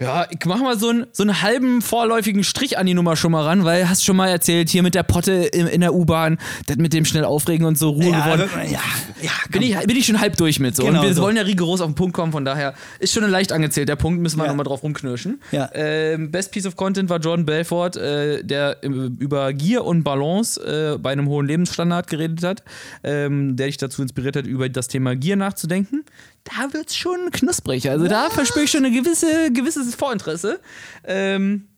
[0.00, 3.30] ja, ich mach mal so einen, so einen halben vorläufigen Strich an die Nummer schon
[3.32, 6.38] mal ran, weil hast schon mal erzählt, hier mit der Potte in, in der U-Bahn,
[6.66, 8.50] das mit dem schnell aufregen und so Ruhe ja, geworden.
[8.70, 8.80] ja,
[9.22, 10.84] ja, Bin ich, bin ich schon halb durch mit so.
[10.84, 11.22] Genau und wir so.
[11.22, 13.88] wollen ja rigoros auf den Punkt kommen, von daher ist schon leicht angezählt.
[13.88, 14.50] Der Punkt müssen wir Ja.
[14.50, 15.40] nochmal drauf rumknirschen.
[15.52, 15.70] Ja.
[15.74, 20.60] Ähm, Best Piece of Content war Jordan Belfort, äh, der äh, über Gier und Balance
[20.94, 22.64] äh, bei einem hohen Lebensstandard geredet hat,
[23.04, 26.04] ähm, der dich dazu inspiriert hat, über das Thema Gier nachzudenken.
[26.44, 27.88] Da wird's schon knusprig.
[27.88, 30.60] Also da verspüre ich schon ein gewisse, gewisses Vorinteresse.
[31.04, 31.68] Ähm,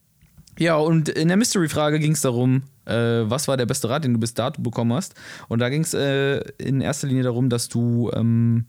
[0.59, 4.15] ja, und in der Mystery-Frage ging es darum, äh, was war der beste Rat, den
[4.15, 5.15] du bis dato bekommen hast.
[5.49, 8.67] Und da ging es äh, in erster Linie darum, dass du ähm,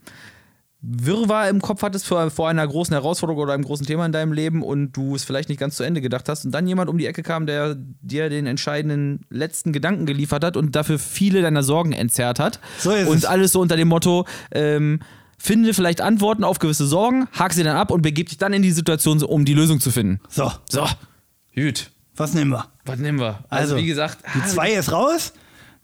[0.80, 4.32] Wirrwarr im Kopf hattest vor, vor einer großen Herausforderung oder einem großen Thema in deinem
[4.32, 6.98] Leben und du es vielleicht nicht ganz zu Ende gedacht hast und dann jemand um
[6.98, 11.64] die Ecke kam, der dir den entscheidenden letzten Gedanken geliefert hat und dafür viele deiner
[11.64, 12.60] Sorgen entzerrt hat.
[12.78, 13.24] So ist und es.
[13.24, 15.00] alles so unter dem Motto, ähm,
[15.38, 18.62] finde vielleicht Antworten auf gewisse Sorgen, hak sie dann ab und begib dich dann in
[18.62, 20.20] die Situation, um die Lösung zu finden.
[20.28, 20.86] So, So,
[21.54, 21.90] gut.
[22.16, 22.66] was nehmen wir?
[22.84, 23.38] Was nehmen wir?
[23.48, 25.32] Also, Also, wie gesagt, Die ah, zwei ist raus.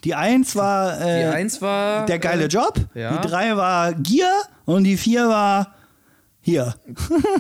[0.05, 2.75] Die eins war die äh, eins war der geile äh, Job.
[2.95, 3.17] ja.
[3.17, 4.31] Die drei war Gier.
[4.67, 5.75] Und die vier war,
[6.47, 6.75] Hier.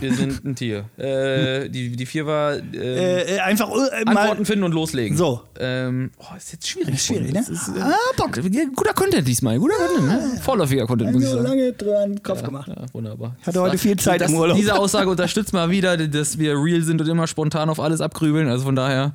[0.01, 0.87] Wir sind ein Tier.
[0.97, 4.03] Äh, die, die vier war ähm, Äh, äh, einfach äh.
[4.07, 5.14] Antworten finden und loslegen.
[5.14, 5.43] So.
[5.61, 7.03] Ähm, oh, ist jetzt schwierig.
[7.03, 7.40] Schwierig, ne?
[7.40, 8.33] Ist, äh, Ah, Bock.
[8.75, 9.59] Guter Content diesmal.
[9.59, 10.40] Guter Content, ne?
[10.40, 11.49] Vorläufiger Content, muss ich So sagen.
[11.49, 12.69] lange dran Kopf gemacht.
[12.69, 13.37] Ja, wunderbar.
[13.47, 14.57] hatte heute viel Zeit das, im Urlaub.
[14.57, 18.49] Diese Aussage unterstützt mal wieder, dass wir real sind und immer spontan auf alles abgrübeln.
[18.49, 19.12] Also von daher.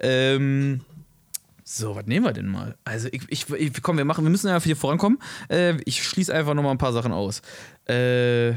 [0.00, 0.80] Ähm,
[1.62, 2.74] so, was nehmen wir denn mal?
[2.82, 5.20] Also, ich, ich, ich komm, wir machen, wir müssen ja hier vorankommen.
[5.48, 7.42] Äh, ich schließe einfach nochmal ein paar Sachen aus.
[7.88, 8.54] Äh,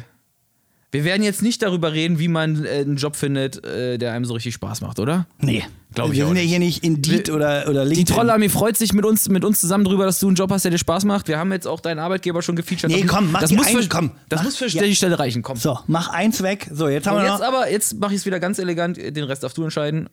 [0.94, 4.24] wir werden jetzt nicht darüber reden, wie man äh, einen Job findet, äh, der einem
[4.26, 5.28] so richtig Spaß macht, oder?
[5.42, 5.64] Nee.
[5.94, 6.50] Glaub ich Wir auch sind ja nicht.
[6.50, 8.16] hier nicht Indeed Wir- oder, oder Die LinkedIn.
[8.16, 10.72] Trollarmee freut sich mit uns, mit uns zusammen drüber, dass du einen Job hast, der
[10.72, 11.28] dir Spaß macht.
[11.28, 12.92] Wir haben jetzt auch deinen Arbeitgeber schon gefeatured.
[12.92, 14.84] Nee, komm, mach das die muss ein- für, komm, Das mach- muss für ja.
[14.84, 15.58] die Stelle reichen, komm.
[15.58, 16.70] So, mach eins weg.
[16.72, 17.48] So, jetzt haben Und wir jetzt noch.
[17.48, 20.10] aber, jetzt mache ich es wieder ganz elegant, den Rest darfst du entscheiden.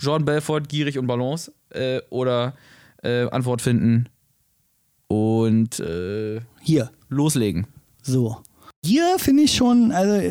[0.00, 1.52] Jordan Belfort, gierig und Balance.
[1.70, 2.54] Äh, oder
[3.02, 4.08] äh, Antwort finden
[5.08, 6.90] und äh, Hier.
[7.08, 7.66] loslegen.
[8.02, 8.38] So.
[8.86, 10.30] Hier finde ich schon, also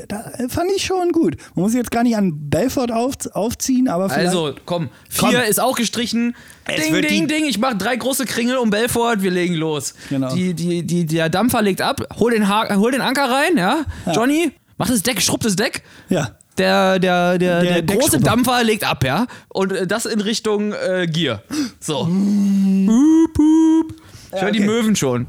[0.50, 1.36] fand ich schon gut.
[1.56, 4.28] Man muss jetzt gar nicht an Belfort auf, aufziehen, aber vielleicht.
[4.30, 5.50] Also, komm, vier Komm.
[5.50, 6.36] ist auch gestrichen.
[6.68, 7.46] Es Ding, ding, die- ding.
[7.46, 9.94] Ich mache drei große Kringel um Belfort, wir legen los.
[10.10, 10.34] Genau.
[10.34, 13.86] Die, die, die, der Dampfer legt ab, hol den, ha hol den Anker rein, ja?
[14.14, 15.84] Johnny, mach das Deck, schrubb das Deck.
[16.10, 16.32] ja.
[16.58, 18.22] Der, der, der, der, Der große.
[18.22, 19.28] Dampfer legt ab, ja?
[19.50, 21.44] Und äh, das in Richtung äh, Gier.
[21.82, 22.06] So.
[22.06, 23.94] Boop, boop.
[24.34, 24.66] Ich höre die okay.
[24.68, 25.28] Möwen schon.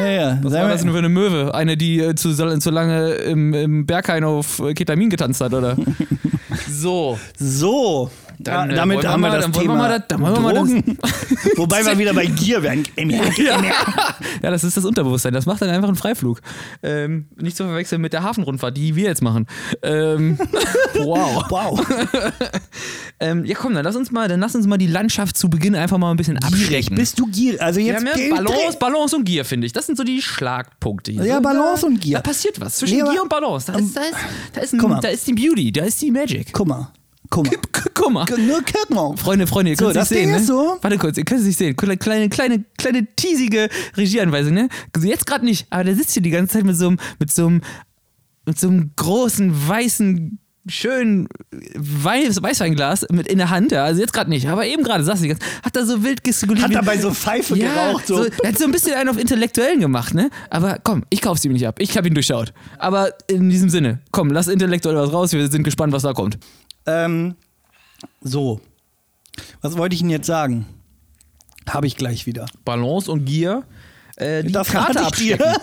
[0.00, 0.38] Ja, ja.
[0.42, 1.54] Was war das nur für eine Möwe?
[1.54, 5.76] Eine, die äh, zu, zu lange im, im Berghain auf Ketamin getanzt hat, oder?
[6.68, 7.18] so.
[7.38, 8.10] So.
[8.42, 10.20] Dann, ja, äh, damit wir haben wir mal- das dann wir Thema mal das- dann
[10.22, 10.98] wir mal das- Drogen.
[11.56, 12.84] Wobei wir wieder bei Gier werden.
[12.96, 13.22] Ja.
[14.42, 15.32] ja, das ist das Unterbewusstsein.
[15.34, 16.40] Das macht dann einfach einen Freiflug.
[16.82, 19.46] Ähm, nicht zu verwechseln mit der Hafenrundfahrt, die wir jetzt machen.
[19.82, 20.38] Ähm,
[20.94, 21.44] wow.
[21.50, 21.80] Wow.
[23.18, 25.74] Ähm, ja, komm, dann lass uns mal, dann lass uns mal die Landschaft zu Beginn
[25.74, 26.96] einfach mal ein bisschen abschrecken.
[26.96, 27.60] Bist du Gier?
[27.62, 29.72] Also wir jetzt ja Balance, Balance und Gier, finde ich.
[29.72, 31.24] Das sind so die Schlagpunkte hier.
[31.24, 32.16] Ja, so, Balance da, und Gier.
[32.16, 32.76] Da passiert was.
[32.76, 33.70] Zwischen Nee, Gier und Balance.
[33.72, 34.14] Da ist, da ist,
[34.54, 35.00] da ist, ein, mal.
[35.00, 36.48] da ist die Beauty, da ist die Magic.
[36.52, 36.90] Guck mal.
[37.30, 38.26] Guck mal.
[38.26, 39.16] Nur mal.
[39.16, 40.32] Freunde, Freunde, ihr So, könnt es das nicht sehen.
[40.32, 40.42] Ne?
[40.42, 40.78] so.
[40.80, 41.76] Warte kurz, ihr könnt es nicht sehen.
[41.76, 44.68] Kleine, kleine, kleine, teasige Regieanweisung, ne?
[45.00, 47.46] Jetzt gerade nicht, aber der sitzt hier die ganze Zeit mit so einem, mit so
[47.46, 47.62] einem,
[48.46, 51.28] mit so einem großen, weißen, schönen
[51.76, 53.84] Weiß, Weißweinglas mit in der Hand, ja.
[53.84, 56.68] Also jetzt gerade nicht, aber eben gerade saß ganze hat er so wild gestikuliert.
[56.68, 58.06] Hat dabei so Pfeife ja, geraucht.
[58.06, 58.24] So.
[58.24, 58.28] so.
[58.42, 60.30] Er hat so ein bisschen einen auf Intellektuellen gemacht, ne?
[60.50, 61.76] Aber komm, ich kauf's ihm nicht ab.
[61.78, 62.52] Ich hab ihn durchschaut.
[62.78, 65.32] Aber in diesem Sinne, komm, lass intellektuell was raus.
[65.32, 66.38] Wir sind gespannt, was da kommt.
[66.86, 67.36] Ähm,
[68.20, 68.60] so.
[69.60, 70.66] Was wollte ich Ihnen jetzt sagen?
[71.68, 72.46] Habe ich gleich wieder.
[72.64, 73.64] Balance und Gier.
[74.16, 75.46] Äh, die Das Karte abstecken.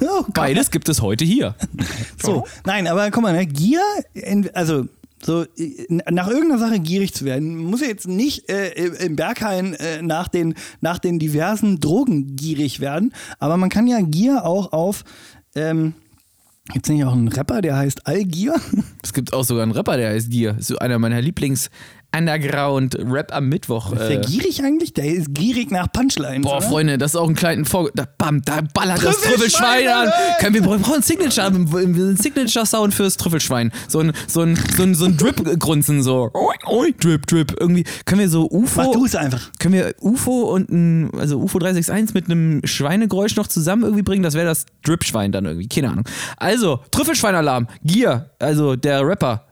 [0.00, 0.24] oh.
[0.32, 1.54] Beides gibt es heute hier.
[2.22, 3.82] So, nein, aber guck mal, ne, Gier,
[4.54, 4.86] also
[5.22, 5.46] so
[5.88, 10.28] nach irgendeiner Sache gierig zu werden, muss ja jetzt nicht äh, im Berghain äh, nach,
[10.28, 15.04] den, nach den diversen Drogen gierig werden, aber man kann ja Gier auch auf,
[15.54, 15.94] ähm,
[16.72, 18.54] gibt's nicht auch einen Rapper, der heißt Allgier?
[19.02, 20.56] Es gibt auch sogar einen Rapper, der heißt Gier.
[20.58, 21.70] So einer meiner Lieblings
[22.16, 23.92] Underground-Rap am Mittwoch.
[23.92, 24.94] Ist der Äh, gierig eigentlich?
[24.94, 26.42] Der ist gierig nach Punchlines.
[26.42, 26.66] Boah, oder?
[26.66, 27.90] Freunde, das ist auch ein kleiner Vor...
[27.94, 30.10] Da, bam, da ballert das Trüffelschwein, an.
[30.40, 33.72] Können wir brauchen einen Signature, einen Signature-Sound fürs Trüffelschwein.
[33.88, 36.30] So ein, so ein, so ein, so ein Drip-Grunzen, so.
[36.34, 37.54] Oi, oi, Drip, Drip.
[37.58, 38.82] Irgendwie können wir so UFO...
[38.82, 39.50] Mach du es einfach.
[39.58, 44.22] Können wir UFO und ein, also UFO 361 mit einem Schweinegeräusch noch zusammen irgendwie bringen?
[44.22, 45.68] Das wäre das Drip-Schwein dann irgendwie.
[45.68, 46.04] Keine Ahnung.
[46.36, 47.68] Also, Trüffelschweinalarm.
[47.82, 49.46] Gier, also der Rapper.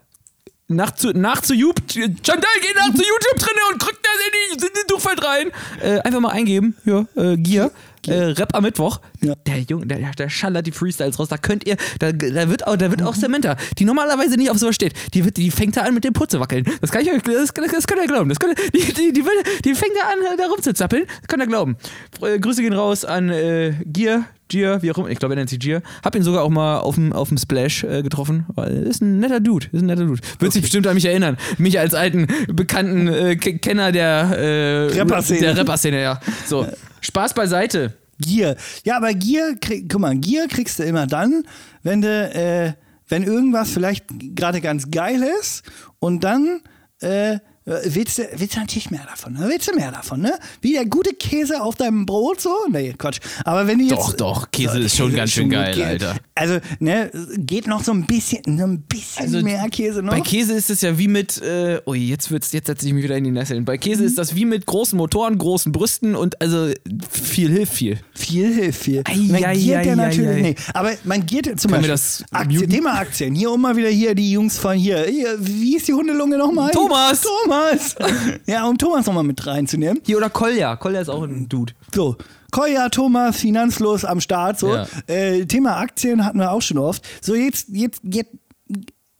[0.68, 1.84] Nach zu, nach zu YouTube,
[2.22, 5.50] Chantal geht nach zu YouTube drinne und kriegt das in die, in die Durchfall rein.
[5.82, 7.70] Äh, einfach mal eingeben, ja, äh, Gier.
[8.08, 9.00] Äh, Rap am Mittwoch.
[9.20, 9.34] Ja.
[9.46, 11.28] Der Junge, der, der schallert die Freestyles raus.
[11.28, 14.58] Da könnt ihr, da, da wird auch, da wird auch Samantha, die normalerweise nicht auf
[14.58, 16.64] sowas steht, die, wird, die fängt da an mit dem Putze wackeln.
[16.80, 18.28] Das kann ich euch, das, das, könnt ihr glauben.
[18.28, 21.04] Das könnt die, die, die, will, die fängt da an, da rumzuzappeln.
[21.06, 21.76] Das könnt ihr glauben.
[22.20, 25.08] Äh, Grüße gehen raus an äh, Gier, Gier, wie auch immer.
[25.08, 25.82] Ich glaube, er nennt sich Gier.
[26.04, 28.46] Hab ihn sogar auch mal auf dem, auf dem Splash äh, getroffen.
[28.88, 29.66] Ist ein netter Dude.
[29.72, 30.20] Ist ein netter Dude.
[30.40, 31.38] Wird sich bestimmt an mich erinnern.
[31.58, 35.40] Mich als alten, bekannten äh, Ke- Kenner der äh, Rapper-Szene.
[35.40, 36.20] Der Rapper-Szene, ja.
[36.46, 36.66] So.
[37.02, 37.98] Spaß beiseite.
[38.18, 38.56] Gier.
[38.84, 41.44] Ja, aber Gier, krieg, guck mal, Gier kriegst du immer dann,
[41.82, 42.72] wenn du, äh,
[43.08, 45.64] wenn irgendwas vielleicht gerade ganz geil ist
[45.98, 46.62] und dann
[47.00, 49.46] äh, willst, du, willst du natürlich mehr davon, ne?
[49.48, 50.38] Willst du mehr davon, ne?
[50.60, 52.50] Wie der gute Käse auf deinem Brot, so?
[52.70, 53.20] Nee, Quatsch.
[53.44, 53.92] Aber wenn du jetzt.
[53.92, 55.86] Doch, doch, Käse ist schon ganz schön geil, Käse.
[55.86, 56.16] Alter.
[56.34, 60.12] Also, ne, geht noch so ein bisschen, so ein bisschen Also, mehr Käse noch.
[60.12, 63.04] Bei Käse ist es ja wie mit, äh, ui, jetzt wird's, jetzt setze ich mich
[63.04, 63.64] wieder in die Nesseln.
[63.64, 66.72] Bei Käse ist das wie mit großen Motoren, großen Brüsten und also
[67.10, 67.98] viel hilft viel.
[68.14, 69.02] Viel hilft viel.
[69.04, 70.58] Ei, Und dann ei, giert ei, ei, natürlich nicht.
[70.74, 72.70] Aber man giert zum Können Beispiel das Aktien?
[72.70, 73.34] Thema Aktien.
[73.34, 75.04] Hier um mal wieder hier die Jungs von hier.
[75.08, 76.70] hier wie ist die Hundelunge nochmal?
[76.72, 77.20] Thomas!
[77.20, 77.51] Thomas!
[77.52, 77.96] Thomas.
[78.46, 80.00] Ja, um Thomas nochmal mit reinzunehmen.
[80.04, 80.76] Hier oder Kolja.
[80.76, 81.74] Kolja ist auch ein Dude.
[81.94, 82.16] So,
[82.50, 84.58] Koya, Thomas, finanzlos am Start.
[84.58, 84.74] So.
[84.74, 84.86] Ja.
[85.06, 87.02] Äh, Thema Aktien hatten wir auch schon oft.
[87.20, 88.30] So, jetzt, jetzt, jetzt,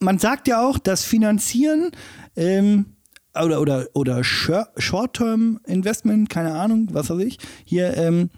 [0.00, 1.90] man sagt ja auch, dass Finanzieren
[2.36, 2.86] ähm,
[3.34, 8.30] oder, oder, oder Shor- Short-Term-Investment, keine Ahnung, was weiß ich, hier ähm,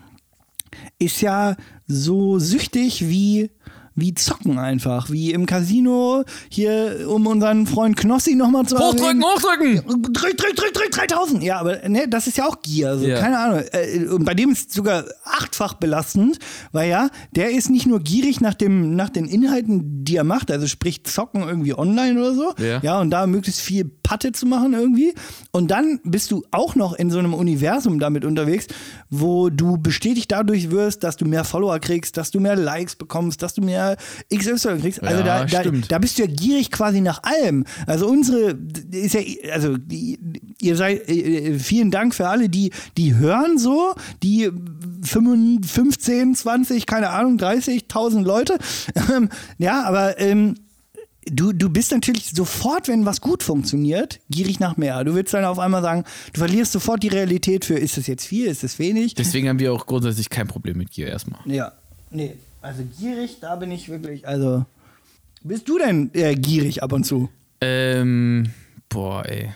[0.99, 3.51] ist ja so süchtig wie
[3.97, 9.23] wie zocken einfach, wie im Casino, hier um unseren Freund Knossi nochmal zu Hochdrücken, erwähnen.
[9.23, 10.13] hochdrücken!
[10.13, 11.43] Drück, drück, drück, drück, 3000.
[11.43, 12.89] Ja, aber ne, das ist ja auch Gier.
[12.91, 13.21] Also, Ja.
[13.21, 13.63] Keine Ahnung.
[13.73, 16.39] Äh, Und bei dem ist es sogar achtfach belastend,
[16.73, 20.51] weil ja, der ist nicht nur gierig nach, dem, nach den Inhalten, die er macht,
[20.51, 22.55] also sprich zocken irgendwie online oder so.
[22.83, 23.01] Ja.
[23.01, 25.15] und da möglichst viel Patte zu machen irgendwie.
[25.53, 28.67] Und dann bist du auch noch in so einem Universum damit unterwegs,
[29.11, 33.43] wo du bestätigt dadurch wirst, dass du mehr Follower kriegst, dass du mehr Likes bekommst,
[33.43, 33.84] dass du mehr
[34.33, 35.03] XY kriegst.
[35.03, 37.65] Also Ja, da, da, da bist du ja gierig quasi nach allem.
[37.87, 38.57] Also unsere
[38.91, 39.21] ist ja,
[39.53, 40.19] also die,
[40.61, 44.51] ihr seid, äh, vielen Dank für alle, die, die hören so, die
[45.03, 48.59] 5, 15, 20, keine Ahnung, 30.000 Leute.
[49.15, 50.55] Ähm, ja, aber ähm,
[51.27, 55.03] du, du bist natürlich sofort, wenn was gut funktioniert, gierig nach mehr.
[55.05, 58.25] Du willst dann auf einmal sagen, du verlierst sofort die Realität für, ist das jetzt
[58.25, 59.15] viel, ist das wenig?
[59.15, 61.41] Deswegen haben wir auch grundsätzlich kein Problem mit Gier erstmal.
[61.47, 61.73] Ja,
[62.11, 62.35] nee.
[62.65, 64.65] Also gierig, da bin ich wirklich, also.
[65.43, 67.29] Bist du denn eher gierig ab und zu?
[67.61, 68.49] Ähm,
[68.89, 69.53] boah, ey.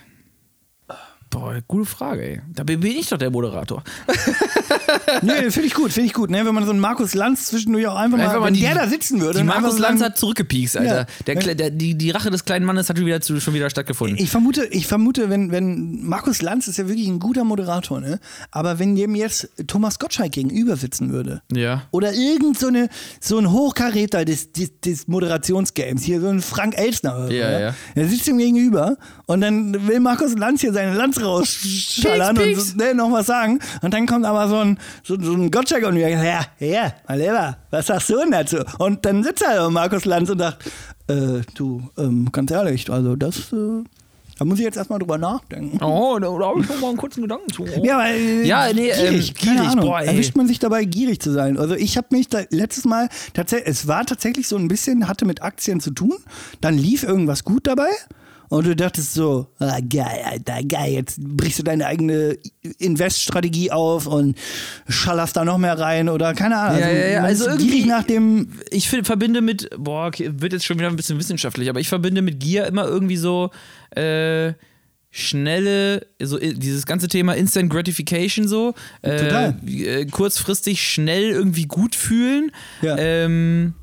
[1.29, 2.41] Boah, gute Frage, ey.
[2.53, 3.83] Da bin ich doch der Moderator.
[5.21, 6.29] Nee, finde ich gut, finde ich gut.
[6.29, 6.45] Ne?
[6.45, 8.87] Wenn man so einen Markus Lanz zwischendurch auch einfach, Einfach mal, wenn die- der da
[8.87, 9.39] sitzen würde.
[9.39, 11.07] Die Markus so Lanz hat zurückgepiekst, Alter.
[11.27, 11.35] Ja.
[11.35, 14.17] Der, der, die, die Rache des kleinen Mannes hat schon wieder, schon wieder stattgefunden.
[14.17, 18.19] Ich vermute, ich vermute, wenn, wenn Markus Lanz ist ja wirklich ein guter Moderator, ne?
[18.51, 21.41] Aber wenn dem jetzt Thomas Gottschalk gegenüber sitzen würde.
[21.51, 21.83] ja.
[21.91, 22.89] Oder irgend so, eine,
[23.19, 27.61] so ein Hochkaräter des, des, des Moderationsgames, hier so ein Frank Elstner oder Ja, ne?
[27.61, 27.75] ja.
[27.95, 28.97] Der sitzt ihm gegenüber
[29.29, 33.59] und dann will Markus Lanz hier seine Lanz rausschallern und ne, noch was sagen.
[33.83, 37.19] Und dann kommt aber so ein, so, so ein Gottschalk und wir ja, ja, mein
[37.19, 38.57] Lieber, was sagst du denn dazu?
[38.79, 40.65] Und dann sitzt halt Markus Lanz und sagt,
[41.09, 43.83] äh, du, ähm, ganz ehrlich, also das, äh,
[44.39, 45.77] da muss ich jetzt erstmal drüber nachdenken.
[45.83, 47.65] Oh, da, da habe ich schon mal einen kurzen Gedanken zu.
[47.83, 49.85] Ja, äh, Ja, nee, ähm, gierig, keine gierig, Ahnung.
[49.85, 49.99] boah.
[49.99, 51.59] Erwischt man sich dabei, gierig zu sein.
[51.59, 55.25] Also ich habe mich da letztes Mal tatsächlich, es war tatsächlich so ein bisschen, hatte
[55.25, 56.15] mit Aktien zu tun.
[56.61, 57.89] Dann lief irgendwas gut dabei.
[58.49, 62.35] Und du dachtest so, ah, geil, Alter, geil, jetzt brichst du deine eigene
[62.79, 64.37] Investstrategie auf und
[64.87, 66.79] schallerst da noch mehr rein oder keine Ahnung.
[66.79, 70.53] Ja, ja, ja, man also irgendwie- nach dem, ich find, verbinde mit, boah, okay, wird
[70.53, 73.51] jetzt schon wieder ein bisschen wissenschaftlich, aber ich verbinde mit Gier immer irgendwie so
[73.95, 74.53] äh,
[75.11, 81.95] schnelle, so äh, dieses ganze Thema Instant Gratification so, äh, äh, kurzfristig schnell irgendwie gut
[81.95, 82.51] fühlen.
[82.81, 82.97] Ja.
[82.97, 83.73] Ähm,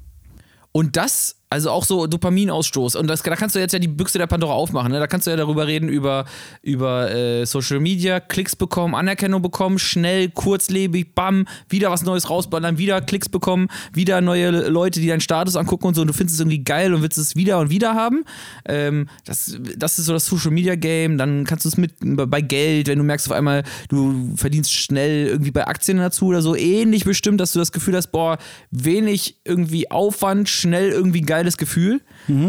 [0.72, 2.96] und das, also auch so Dopaminausstoß.
[2.96, 4.90] Und das, da kannst du jetzt ja die Büchse der Pandora aufmachen.
[4.90, 4.98] Ne?
[4.98, 6.24] Da kannst du ja darüber reden, über,
[6.62, 12.78] über äh, Social Media, Klicks bekommen, Anerkennung bekommen, schnell, kurzlebig, bam, wieder was Neues rausballern,
[12.78, 16.00] wieder Klicks bekommen, wieder neue Leute, die deinen Status angucken und so.
[16.00, 18.24] Und du findest es irgendwie geil und willst es wieder und wieder haben.
[18.64, 21.16] Ähm, das, das ist so das Social Media Game.
[21.16, 25.28] Dann kannst du es mit bei Geld, wenn du merkst auf einmal, du verdienst schnell
[25.28, 26.56] irgendwie bei Aktien dazu oder so.
[26.56, 28.38] Ähnlich bestimmt, dass du das Gefühl hast, boah,
[28.72, 32.00] wenig irgendwie Aufwand, schnell irgendwie geiles Gefühl.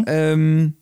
[0.08, 0.74] Ähm,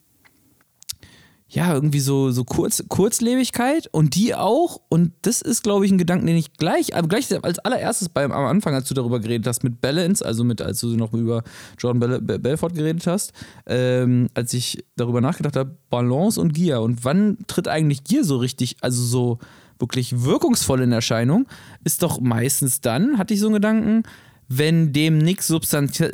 [1.48, 4.80] ja, irgendwie so, so Kurz, Kurzlebigkeit und die auch.
[4.88, 8.32] Und das ist, glaube ich, ein Gedanken, den ich gleich, aber gleich als allererstes beim,
[8.32, 11.44] am Anfang, als du darüber geredet hast, mit Balance, also mit, als du noch über
[11.78, 13.32] Jordan Bell, Bell, Belfort geredet hast,
[13.66, 16.80] ähm, als ich darüber nachgedacht habe, Balance und Gier.
[16.80, 19.38] Und wann tritt eigentlich Gier so richtig, also so
[19.78, 21.46] wirklich wirkungsvoll in Erscheinung,
[21.84, 24.02] ist doch meistens dann, hatte ich so einen Gedanken,
[24.48, 26.10] wenn dem nichts Substanzie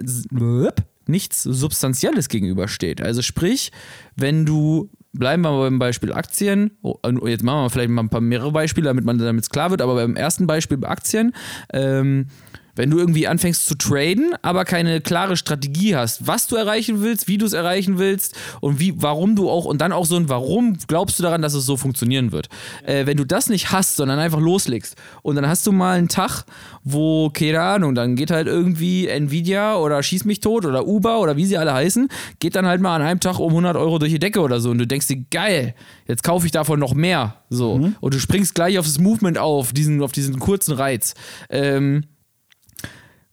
[1.09, 3.01] nichts Substanzielles gegenübersteht.
[3.01, 3.73] Also sprich,
[4.17, 6.79] wenn du, bleiben wir mal beim Beispiel Aktien,
[7.25, 9.95] jetzt machen wir vielleicht mal ein paar mehrere Beispiele, damit man damit klar wird, aber
[9.95, 11.35] beim ersten Beispiel bei Aktien,
[11.73, 12.27] ähm,
[12.75, 17.29] wenn du irgendwie anfängst zu traden, aber keine klare Strategie hast, was du erreichen willst,
[17.29, 20.29] wie du es erreichen willst und wie, warum du auch, und dann auch so ein
[20.29, 22.49] Warum glaubst du daran, dass es so funktionieren wird.
[22.85, 26.09] Äh, wenn du das nicht hast, sondern einfach loslegst und dann hast du mal einen
[26.09, 26.45] Tag,
[26.85, 31.37] wo, keine Ahnung, dann geht halt irgendwie Nvidia oder Schieß mich tot oder Uber oder
[31.37, 32.09] wie sie alle heißen,
[32.41, 34.71] geht dann halt mal an einem Tag um 100 Euro durch die Decke oder so
[34.71, 35.75] und du denkst dir, geil,
[36.07, 37.37] jetzt kaufe ich davon noch mehr.
[37.51, 37.73] So.
[38.01, 41.15] Und du springst gleich auf das Movement auf, diesen, auf diesen kurzen Reiz.
[41.51, 42.05] Ähm,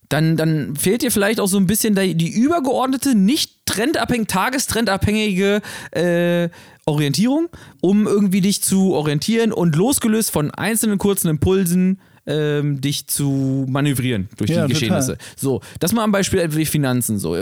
[0.09, 6.49] dann, dann fehlt dir vielleicht auch so ein bisschen die, übergeordnete, nicht trendabhängige, tagestrendabhängige äh,
[6.85, 7.49] Orientierung,
[7.81, 14.29] um irgendwie dich zu orientieren und losgelöst von einzelnen kurzen Impulsen ähm, dich zu manövrieren
[14.37, 14.97] durch Ja, die total.
[14.97, 15.17] Geschehnisse.
[15.37, 17.19] So, das mal am Beispiel wie Finanzen.
[17.19, 17.35] So.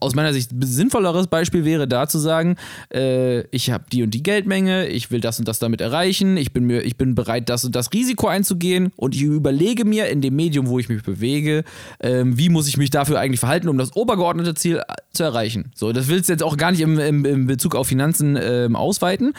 [0.00, 2.56] Aus meiner Sicht sinnvolleres Beispiel wäre da zu sagen,
[2.92, 6.52] äh, ich habe die und die Geldmenge, ich will das und das damit erreichen, ich
[6.52, 10.20] bin, mir, ich bin bereit, das und das Risiko einzugehen und ich überlege mir in
[10.20, 11.64] dem Medium, wo ich mich bewege,
[11.98, 15.70] äh, wie muss ich mich dafür eigentlich verhalten, um das obergeordnete Ziel äh, zu erreichen.
[15.74, 18.76] So, das willst du jetzt auch gar nicht im, im, im Bezug auf Finanzen ähm,
[18.76, 19.32] ausweiten.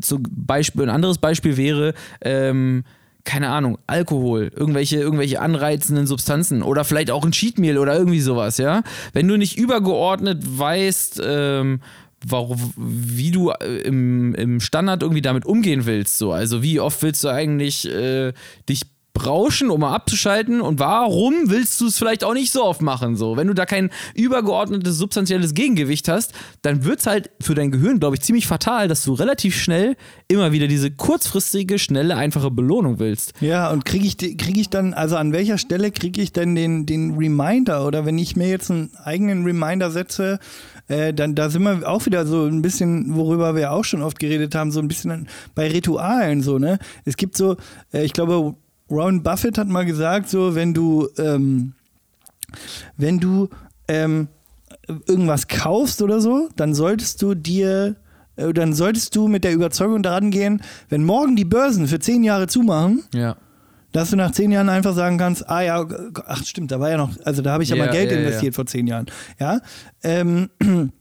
[0.00, 2.84] Zum Beispiel, ein anderes Beispiel wäre, ähm,
[3.24, 8.58] keine Ahnung, Alkohol, irgendwelche, irgendwelche anreizenden Substanzen oder vielleicht auch ein Cheatmeal oder irgendwie sowas,
[8.58, 8.82] ja.
[9.12, 11.80] Wenn du nicht übergeordnet weißt, ähm,
[12.26, 16.32] warum, wie du äh, im, im Standard irgendwie damit umgehen willst, so.
[16.32, 18.32] Also wie oft willst du eigentlich äh,
[18.68, 18.82] dich
[19.24, 23.14] Rauschen, um mal abzuschalten und warum willst du es vielleicht auch nicht so oft machen?
[23.16, 27.70] So, wenn du da kein übergeordnetes substanzielles Gegengewicht hast, dann wird es halt für dein
[27.70, 29.96] Gehirn, glaube ich, ziemlich fatal, dass du relativ schnell
[30.28, 33.34] immer wieder diese kurzfristige, schnelle, einfache Belohnung willst.
[33.40, 36.86] Ja, und kriege ich, krieg ich dann, also an welcher Stelle kriege ich denn den,
[36.86, 40.40] den Reminder oder wenn ich mir jetzt einen eigenen Reminder setze,
[40.88, 44.18] äh, dann da sind wir auch wieder so ein bisschen, worüber wir auch schon oft
[44.18, 46.78] geredet haben, so ein bisschen bei Ritualen so, ne?
[47.04, 47.56] Es gibt so,
[47.92, 48.56] äh, ich glaube,
[48.88, 51.74] Warren Buffett hat mal gesagt, so wenn du, ähm,
[52.96, 53.48] wenn du
[53.88, 54.28] ähm,
[55.06, 57.96] irgendwas kaufst oder so, dann solltest du dir,
[58.36, 62.24] äh, dann solltest du mit der Überzeugung daran gehen, wenn morgen die Börsen für zehn
[62.24, 63.36] Jahre zumachen, Ja.
[63.92, 65.86] dass du nach zehn Jahren einfach sagen kannst, ah ja,
[66.26, 68.18] ach stimmt, da war ja noch, also da habe ich ja, Ja, mal Geld ja,
[68.18, 69.06] investiert vor zehn Jahren.
[69.38, 69.60] Ja.
[70.02, 70.50] Ähm,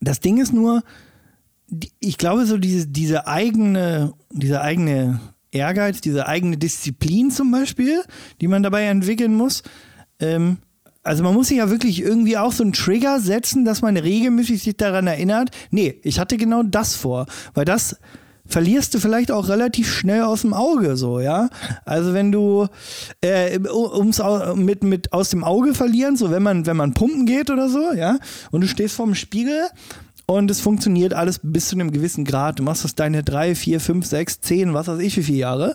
[0.00, 0.82] das Ding ist nur,
[2.00, 8.02] ich glaube, so diese, diese eigene, diese eigene Ehrgeiz, diese eigene Disziplin zum Beispiel,
[8.40, 9.62] die man dabei entwickeln muss,
[10.20, 10.58] ähm,
[11.08, 14.62] also man muss sich ja wirklich irgendwie auch so einen Trigger setzen, dass man regelmäßig
[14.62, 17.96] sich daran erinnert, nee, ich hatte genau das vor, weil das
[18.44, 21.48] verlierst du vielleicht auch relativ schnell aus dem Auge, so, ja.
[21.84, 22.66] Also wenn du
[23.20, 24.20] äh, ums
[24.56, 27.92] mit, mit aus dem Auge verlieren, so wenn man, wenn man pumpen geht oder so,
[27.92, 28.18] ja,
[28.50, 29.68] und du stehst vorm Spiegel
[30.30, 32.58] und es funktioniert alles bis zu einem gewissen Grad.
[32.58, 35.74] Du machst das deine drei, vier, fünf, sechs, zehn, was weiß ich, wie viele Jahre.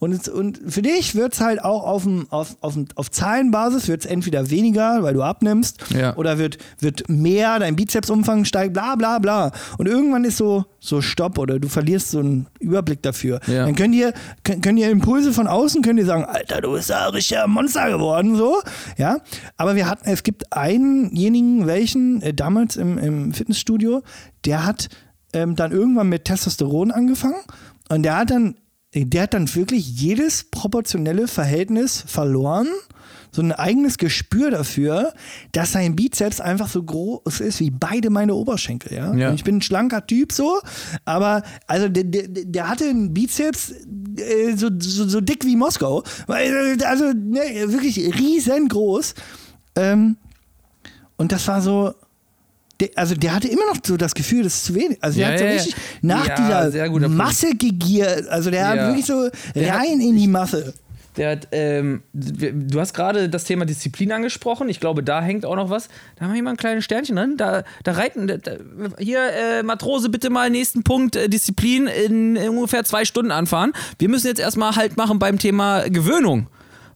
[0.00, 3.86] Und, es, und für dich wird es halt auch auf, dem, auf, auf, auf Zahlenbasis
[3.86, 6.16] wird es entweder weniger, weil du abnimmst, Ja.
[6.16, 9.52] oder wird, wird mehr, dein Bizepsumfang steigt, bla bla bla.
[9.78, 13.38] Und irgendwann ist so, so Stopp oder du verlierst so einen Überblick dafür.
[13.46, 13.66] Ja.
[13.66, 16.90] Dann können dir, können, können dir Impulse von außen, können dir sagen, Alter, du bist
[16.90, 18.60] ja ein richtiger Monster geworden, so.
[18.98, 19.18] Ja.
[19.56, 24.02] Aber wir hatten, es gibt einenjenigen, welchen, äh, damals im, im Fitnessstudio,
[24.44, 24.88] der hat
[25.32, 27.40] ähm, dann irgendwann mit Testosteron angefangen
[27.88, 28.56] und der hat dann,
[28.92, 32.66] der hat dann wirklich jedes proportionelle Verhältnis verloren
[33.34, 35.14] so ein eigenes Gespür dafür,
[35.52, 38.92] dass sein Bizeps einfach so groß ist wie beide meine Oberschenkel.
[38.94, 39.14] Ja?
[39.14, 39.32] Ja.
[39.32, 40.60] Ich bin ein schlanker Typ so,
[41.06, 43.70] aber also der, der, der hatte einen Bizeps
[44.18, 46.02] äh, so, so, so dick wie Moskau.
[46.28, 49.14] Äh, Also ne, wirklich riesengroß.
[49.76, 50.16] Ähm,
[51.16, 51.94] und das war so.
[52.80, 54.98] Der, also der hatte immer noch so das Gefühl, das ist zu wenig.
[55.00, 57.08] Also der Ja, hat so richtig nach Ja, dieser.
[57.08, 58.26] Masse gegiert.
[58.28, 58.88] Also der hat Ja.
[58.88, 60.74] wirklich so Der hat- rein in die Masse.
[61.16, 64.68] Der hat, ähm, du hast gerade das Thema Disziplin angesprochen.
[64.70, 65.88] Ich glaube, da hängt auch noch was.
[66.16, 67.36] Da haben wir mal ein kleines Sternchen dran.
[67.36, 68.36] Da, da reiten, da,
[68.98, 73.72] hier, äh, Matrose, bitte mal nächsten Punkt, äh, Disziplin in, in ungefähr zwei Stunden anfahren.
[73.98, 76.46] Wir müssen jetzt erstmal Halt machen beim Thema Gewöhnung.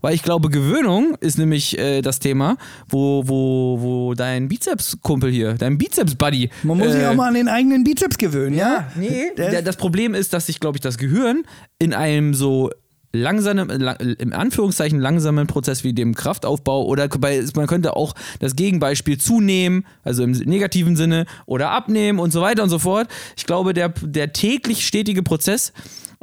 [0.02, 5.54] Weil ich glaube, Gewöhnung ist nämlich äh, das Thema, wo, wo, wo dein Bizeps-Kumpel hier,
[5.54, 6.50] dein Bizeps-Buddy.
[6.62, 8.88] Man muss sich äh, auch mal an den eigenen Bizeps gewöhnen, ja?
[8.94, 11.44] Nee, Der- der, das Problem ist, dass sich, glaube ich, das Gehirn
[11.78, 12.70] in einem so
[13.16, 18.56] langsamen, lang, im Anführungszeichen langsamen Prozess wie dem Kraftaufbau oder bei, man könnte auch das
[18.56, 23.08] Gegenbeispiel zunehmen, also im negativen Sinne, oder abnehmen und so weiter und so fort.
[23.36, 25.72] Ich glaube, der, der täglich stetige Prozess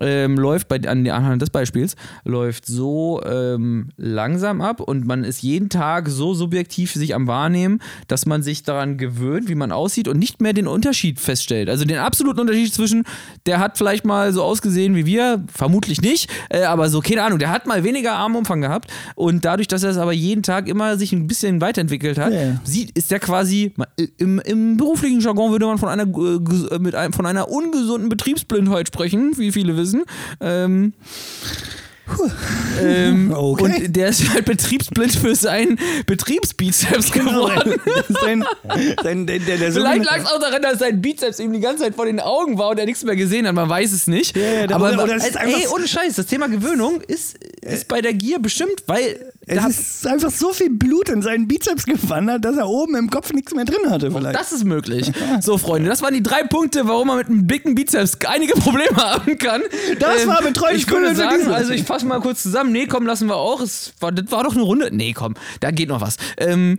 [0.04, 5.42] ähm, läuft bei, an, anhand des Beispiels, läuft so ähm, langsam ab und man ist
[5.42, 10.08] jeden Tag so subjektiv sich am Wahrnehmen, dass man sich daran gewöhnt, wie man aussieht
[10.08, 11.70] und nicht mehr den Unterschied feststellt.
[11.70, 13.04] Also den absoluten Unterschied zwischen,
[13.46, 17.39] der hat vielleicht mal so ausgesehen wie wir, vermutlich nicht, äh, aber so, keine Ahnung,
[17.39, 20.98] der hat mal weniger Armumfang gehabt und dadurch, dass er es aber jeden Tag immer
[20.98, 22.60] sich ein bisschen weiterentwickelt hat, Ja.
[22.66, 23.74] sieht, ist der quasi,
[24.18, 26.06] im, im beruflichen Jargon würde man von einer, äh,
[26.38, 29.93] ges- mit einem, von einer ungesunden Betriebsblindheit sprechen, wie viele wissen.
[30.40, 30.94] Ähm,
[32.82, 33.63] ähm, Okay.
[33.63, 37.76] Und der ist halt betriebsblind für seinen Betriebsbizeps geworden.
[38.10, 38.46] sein,
[39.04, 41.84] sein, der, der, der Vielleicht lag es auch daran, dass sein Bizeps ihm die ganze
[41.84, 43.56] Zeit vor den Augen war und er nichts mehr gesehen hat.
[43.56, 44.36] Man weiß es nicht.
[44.36, 48.01] Ja, ja, Aber oder- oder ist ey, ohne Scheiß, das Thema Gewöhnung ist, ist bei
[48.01, 52.56] der Gier bestimmt, weil Es ist einfach so viel Blut in seinen Bizeps gewandert, dass
[52.58, 54.12] er oben im Kopf nichts mehr drin hatte.
[54.12, 54.36] Vielleicht.
[54.39, 55.12] das ist möglich.
[55.41, 58.95] So, Freunde, das waren die drei Punkte, warum man mit einem dicken Bizeps einige Probleme
[58.95, 59.62] haben kann.
[59.62, 62.72] Ähm, Das war Betreuungskunde Ich würde für sagen, also ich fasse mal kurz zusammen.
[62.72, 63.62] Nee, komm, lassen wir auch.
[63.62, 64.89] Es war, das war doch eine Runde.
[64.91, 66.18] Nee, komm, da geht noch was.
[66.38, 66.78] Ähm,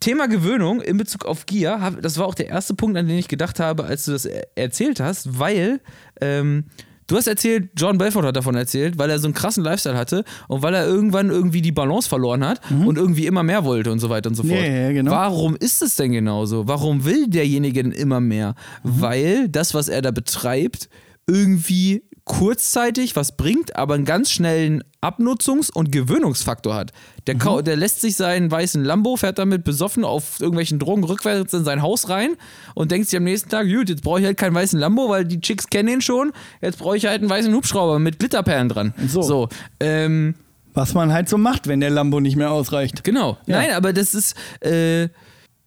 [0.00, 3.28] Thema Gewöhnung in Bezug auf Gier, das war auch der erste Punkt, an den ich
[3.28, 5.80] gedacht habe, als du das er erzählt hast, weil
[6.22, 6.64] ähm,
[7.06, 10.24] du hast erzählt, John Belfort hat davon erzählt, weil er so einen krassen Lifestyle hatte
[10.48, 13.98] und weil er irgendwann irgendwie die Balance verloren hat und irgendwie immer mehr wollte und
[13.98, 14.58] so weiter und so fort.
[14.58, 15.10] Ja, ja, genau.
[15.10, 16.66] Warum ist es denn genauso?
[16.66, 18.54] Warum will derjenige denn immer mehr?
[18.82, 20.88] Weil das, was er da betreibt,
[21.26, 26.92] irgendwie kurzzeitig was bringt, aber einen ganz schnellen Abnutzungs- und Gewöhnungsfaktor hat.
[27.26, 31.52] Der, kau- der lässt sich seinen weißen Lambo, fährt damit besoffen auf irgendwelchen Drogen rückwärts
[31.54, 32.36] in sein Haus rein
[32.74, 35.24] und denkt sich am nächsten Tag, gut, jetzt brauche ich halt keinen weißen Lambo, weil
[35.24, 38.94] die Chicks kennen ihn schon, jetzt brauche ich halt einen weißen Hubschrauber mit Glitterperlen dran.
[39.08, 39.48] So.
[39.80, 40.34] ähm,
[40.72, 43.02] Was man halt so macht, wenn der Lambo nicht mehr ausreicht.
[43.02, 43.38] Genau.
[43.46, 43.58] Ja.
[43.58, 44.34] Nein, aber das ist.
[44.64, 45.08] Äh,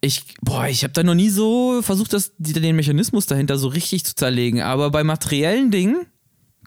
[0.05, 3.69] ich, boah, ich habe da noch nie so versucht, das, die- den Mechanismus dahinter so
[3.69, 4.61] richtig zu zerlegen.
[4.61, 6.05] Aber bei materiellen Dingen,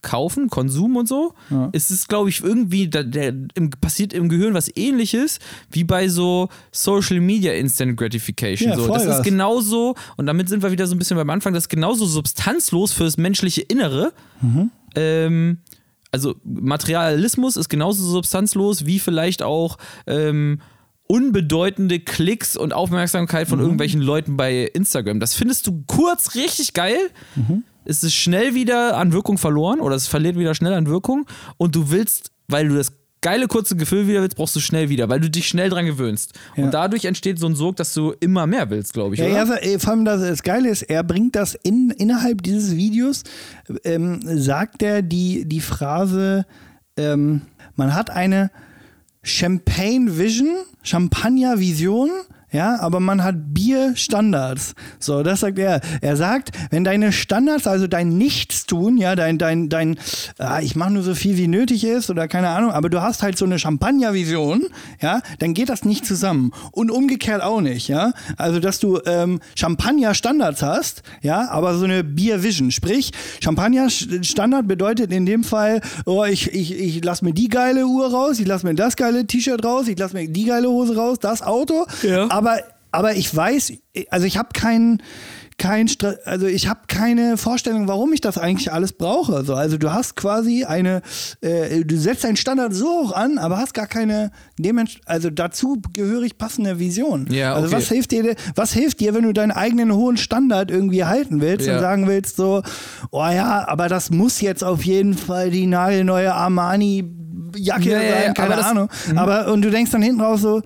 [0.06, 1.34] Kaufen, Konsum und so,
[1.72, 5.40] ist es, glaube ich, irgendwie, da, der, im, passiert im Gehirn was ähnliches
[5.72, 8.70] wie bei so Social Media Instant Gratification.
[8.70, 8.86] Ja, so.
[8.86, 11.68] Das ist genauso, und damit sind wir wieder so ein bisschen beim Anfang, das ist
[11.70, 14.12] genauso substanzlos fürs menschliche Innere.
[14.94, 15.58] Ähm,
[16.12, 19.76] also Materialismus ist genauso substanzlos wie vielleicht auch
[20.06, 20.60] ähm,
[21.08, 25.18] unbedeutende Klicks und Aufmerksamkeit von irgendwelchen Leuten bei Instagram.
[25.18, 27.10] Das findest du kurz richtig geil.
[27.36, 31.26] Es ist schnell wieder an Wirkung verloren oder es verliert wieder schnell an Wirkung
[31.56, 35.08] und du willst, weil du das geile kurze Gefühl wieder willst, brauchst du schnell wieder,
[35.08, 36.32] weil du dich schnell dran gewöhnst.
[36.54, 36.64] Ja.
[36.64, 39.20] Und dadurch entsteht so ein Sog, dass du immer mehr willst, glaube ich.
[39.20, 39.62] Ja, oder?
[39.62, 43.24] er, äh, vor allem das, das Geile ist, er bringt das in, innerhalb dieses Videos,
[43.84, 46.46] ähm, sagt er die, die Phrase,
[46.96, 47.42] ähm,
[47.74, 48.50] man hat eine
[49.22, 52.10] Champagne Vision, Champagner Vision,
[52.56, 54.74] ja, aber man hat Bierstandards.
[54.98, 55.82] So, das sagt er.
[56.00, 59.98] Er sagt, wenn deine Standards, also dein Nichtstun, ja, dein, dein, dein,
[60.38, 63.22] ah, ich mache nur so viel wie nötig ist oder keine Ahnung, aber du hast
[63.22, 64.68] halt so eine Champagner-Vision,
[65.02, 66.50] ja, dann geht das nicht zusammen.
[66.72, 68.12] Und umgekehrt auch nicht, ja.
[68.38, 72.70] Also, dass du ähm, Champagner-Standards hast, ja, aber so eine Bier-Vision.
[72.70, 73.10] Sprich,
[73.42, 78.40] Champagner-Standard bedeutet in dem Fall, oh, ich, ich, ich lass mir die geile Uhr raus,
[78.40, 81.42] ich lass mir das geile T-Shirt raus, ich lass mir die geile Hose raus, das
[81.42, 81.84] Auto.
[82.02, 82.30] Ja.
[82.30, 82.45] Aber,
[82.92, 83.72] aber ich weiß,
[84.10, 85.02] also ich habe keinen
[85.58, 85.88] kein
[86.26, 89.42] also ich habe keine Vorstellung, warum ich das eigentlich alles brauche.
[89.42, 91.00] So, also du hast quasi eine,
[91.40, 94.32] äh, du setzt deinen Standard so hoch an, aber hast gar keine
[95.06, 97.26] also dazu gehörig passende Vision.
[97.30, 97.76] Ja, Also okay.
[97.76, 101.66] was hilft dir, was hilft dir, wenn du deinen eigenen hohen Standard irgendwie halten willst
[101.66, 101.76] Ja.
[101.76, 102.62] und sagen willst so,
[103.10, 107.02] oh ja, aber das muss jetzt auf jeden Fall die nagelneue Armani
[107.56, 108.88] Jacke Ja, ja, ja, sein, keine aber das- Ahnung.
[109.14, 110.60] Aber und du denkst dann hinten raus so,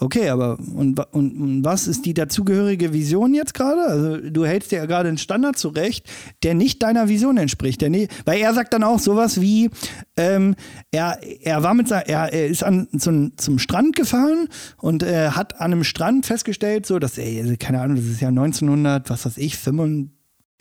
[0.00, 3.82] Okay, aber und, und, und was ist die dazugehörige Vision jetzt gerade?
[3.82, 6.08] Also du hältst dir ja gerade einen Standard zurecht,
[6.44, 7.80] der nicht deiner Vision entspricht.
[7.80, 9.70] Der nie, weil er sagt dann auch sowas wie,
[10.16, 10.54] ähm,
[10.92, 15.30] er, er war mit sein, er, er ist an, zum, zum Strand gefahren und äh,
[15.30, 19.10] hat an einem Strand festgestellt, so dass, ey, also keine Ahnung, das ist ja 1900,
[19.10, 20.17] was weiß ich, 95.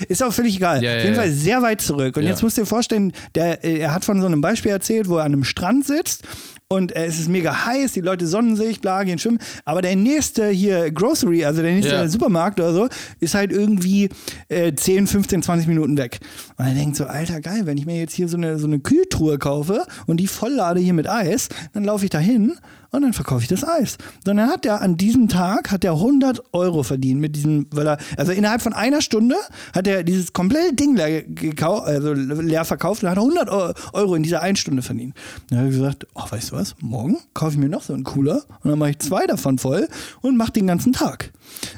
[0.08, 0.84] Ist auch völlig egal.
[0.84, 1.22] Ja, ja, Auf jeden ja.
[1.22, 2.18] Fall sehr weit zurück.
[2.18, 2.30] Und Ja.
[2.30, 5.18] jetzt musst du dir vorstellen, der, äh, er hat von so einem Beispiel erzählt, wo
[5.18, 6.22] er an einem Strand sitzt
[6.68, 9.40] und äh, es ist mega heiß, die Leute sonnen sich, bla, gehen schwimmen.
[9.66, 12.08] Aber der nächste hier Grocery, also der nächste Ja.
[12.08, 12.88] Supermarkt oder so,
[13.20, 14.10] ist halt irgendwie
[14.50, 16.20] äh, 10, 15, 20 Minuten weg.
[16.58, 18.80] Und er denkt so, alter geil, wenn ich mir jetzt hier so eine, so eine
[18.80, 22.54] Kühltruhe kaufe und die volllade hier mit Eis, dann laufe ich da hin
[22.92, 23.98] und dann verkaufe ich das Eis.
[24.26, 27.98] Sondern hat er an diesem Tag hat er 100 Euro verdient mit diesem, weil er,
[28.18, 29.36] also innerhalb von einer Stunde
[29.74, 31.24] hat er dieses komplette Ding leer,
[31.86, 35.16] also leer verkauft und hat 100 Eu- Euro in dieser einen Stunde verdient.
[35.50, 38.04] Dann hat er gesagt, ach, weißt du was, morgen kaufe ich mir noch so einen
[38.04, 39.88] Cooler und dann mache ich zwei davon voll
[40.22, 41.32] und mache den ganzen Tag.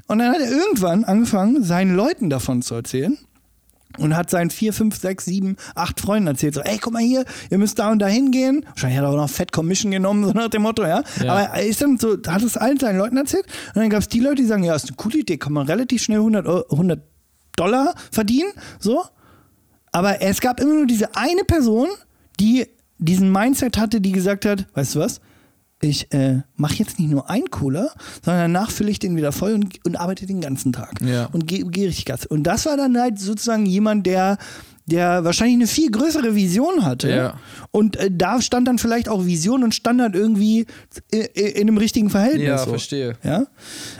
[0.07, 3.17] Und dann hat er irgendwann angefangen, seinen Leuten davon zu erzählen
[3.97, 7.25] und hat seinen vier, fünf, sechs, sieben, acht Freunden erzählt, so, ey, guck mal hier,
[7.49, 8.63] ihr müsst da und da hingehen.
[8.69, 11.03] Wahrscheinlich hat er auch noch Fett Commission genommen, so nach dem Motto, ja.
[11.23, 11.31] Ja.
[11.33, 13.45] Aber er ist dann so, hat es allen seinen Leuten erzählt.
[13.73, 15.65] Und dann gab es die Leute, die sagen, ja, ist eine coole Idee, kann man
[15.67, 17.01] relativ schnell 100, Eu- 100
[17.55, 19.03] Dollar verdienen, so.
[19.91, 21.87] Aber es gab immer nur diese eine Person,
[22.39, 22.67] die
[22.99, 25.19] diesen Mindset hatte, die gesagt hat, weißt du was?
[25.81, 27.91] Ich äh, mache jetzt nicht nur einen Cooler,
[28.23, 31.01] sondern danach fülle ich den wieder voll und, und arbeite den ganzen Tag.
[31.01, 31.27] Ja.
[31.27, 32.25] Und gehe geh richtig Gas.
[32.25, 34.37] Und das war dann halt sozusagen jemand, der,
[34.89, 37.09] der wahrscheinlich eine viel größere Vision hatte.
[37.09, 37.33] Ja.
[37.71, 40.65] Und äh, da stand dann vielleicht auch Vision und Standard irgendwie
[41.11, 42.47] in, in einem richtigen Verhältnis.
[42.47, 42.71] Ja, so.
[42.71, 43.15] verstehe.
[43.23, 43.45] Ja.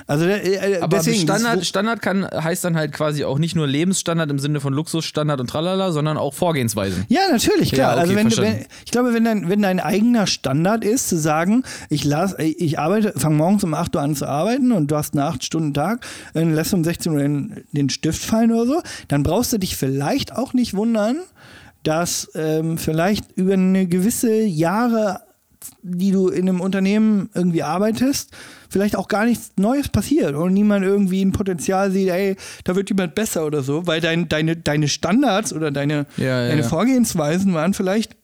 [0.08, 3.68] Also äh, äh, Aber deswegen, Standard, Standard kann, heißt dann halt quasi auch nicht nur
[3.68, 7.06] Lebensstandard im Sinne von Luxusstandard und tralala, sondern auch Vorgehensweisen.
[7.10, 7.96] Ja, natürlich, klar.
[7.96, 11.18] Ja, okay, also wenn, wenn ich glaube, wenn dein, wenn dein eigener Standard ist, zu
[11.18, 14.96] sagen, ich las, ich arbeite, fange morgens um 8 Uhr an zu arbeiten und du
[14.96, 18.82] hast einen 8-Stunden-Tag, dann lässt du um 16 Uhr den, den Stift fallen oder so,
[19.08, 21.18] dann brauchst du dich vielleicht auch nicht wundern,
[21.84, 25.22] dass ähm, vielleicht über eine gewisse Jahre
[25.82, 28.32] die du in einem Unternehmen irgendwie arbeitest,
[28.70, 32.90] vielleicht auch gar nichts Neues passiert und niemand irgendwie ein Potenzial sieht, ey, da wird
[32.90, 36.64] jemand besser oder so, weil dein, deine, deine Standards oder deine, Ja, ja, deine.
[36.64, 38.16] Vorgehensweisen waren vielleicht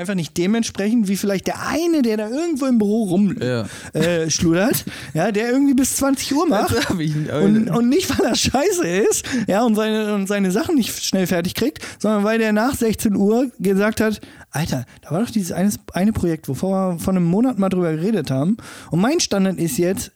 [0.00, 4.84] einfach nicht dementsprechend, wie vielleicht der eine, der da irgendwo im Büro rumschludert,
[5.14, 5.22] Ja.
[5.22, 6.74] äh, ja, der irgendwie bis 20 Uhr macht.
[6.90, 11.26] Und, und nicht, weil er scheiße ist, ja, und seine, und seine Sachen nicht schnell
[11.26, 14.20] fertig kriegt, sondern weil der nach 16 Uhr gesagt hat,
[14.50, 17.92] Alter, da war doch dieses eine, eine Projekt, wovor wir vor einem Monat mal drüber
[17.92, 18.56] geredet haben.
[18.90, 20.10] Und mein Standard ist jetzt,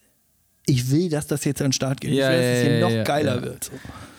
[0.65, 2.11] ich will, dass das jetzt an den Start geht.
[2.11, 3.65] Ja, ich will, dass es hier ja, noch geiler wird.
[3.65, 3.71] So.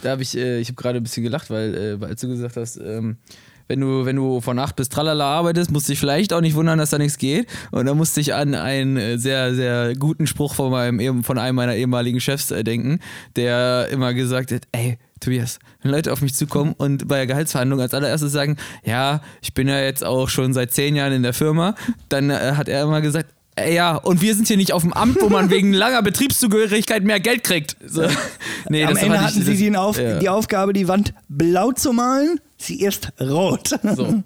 [0.02, 2.56] Da habe ich, äh, ich habe gerade ein bisschen gelacht, weil, äh, als du gesagt
[2.56, 3.16] hast, ähm,
[3.68, 6.54] wenn du, wenn du von 8 bis tralala arbeitest, musst du dich vielleicht auch nicht
[6.54, 7.48] wundern, dass da nichts geht.
[7.72, 11.56] Und da musste ich an einen äh, sehr, sehr guten Spruch von, meinem, von einem
[11.56, 13.00] meiner ehemaligen Chefs äh, denken,
[13.36, 17.80] der immer gesagt hat, ey, Tobias, wenn Leute auf mich zukommen und bei der Gehaltsverhandlung
[17.80, 21.32] als allererstes sagen, ja, ich bin ja jetzt auch schon seit zehn Jahren in der
[21.32, 21.74] Firma,
[22.08, 24.92] dann äh, hat er immer gesagt, ey, ja, und wir sind hier nicht auf dem
[24.92, 27.76] Amt, wo man wegen langer Betriebszugehörigkeit mehr Geld kriegt.
[27.86, 28.02] So.
[28.68, 30.18] Nee, Am Ende hatten sie das- die, Auf ja.
[30.18, 33.68] die Aufgabe, die Wand blau zu malen, sie ist rot.
[33.82, 34.04] So.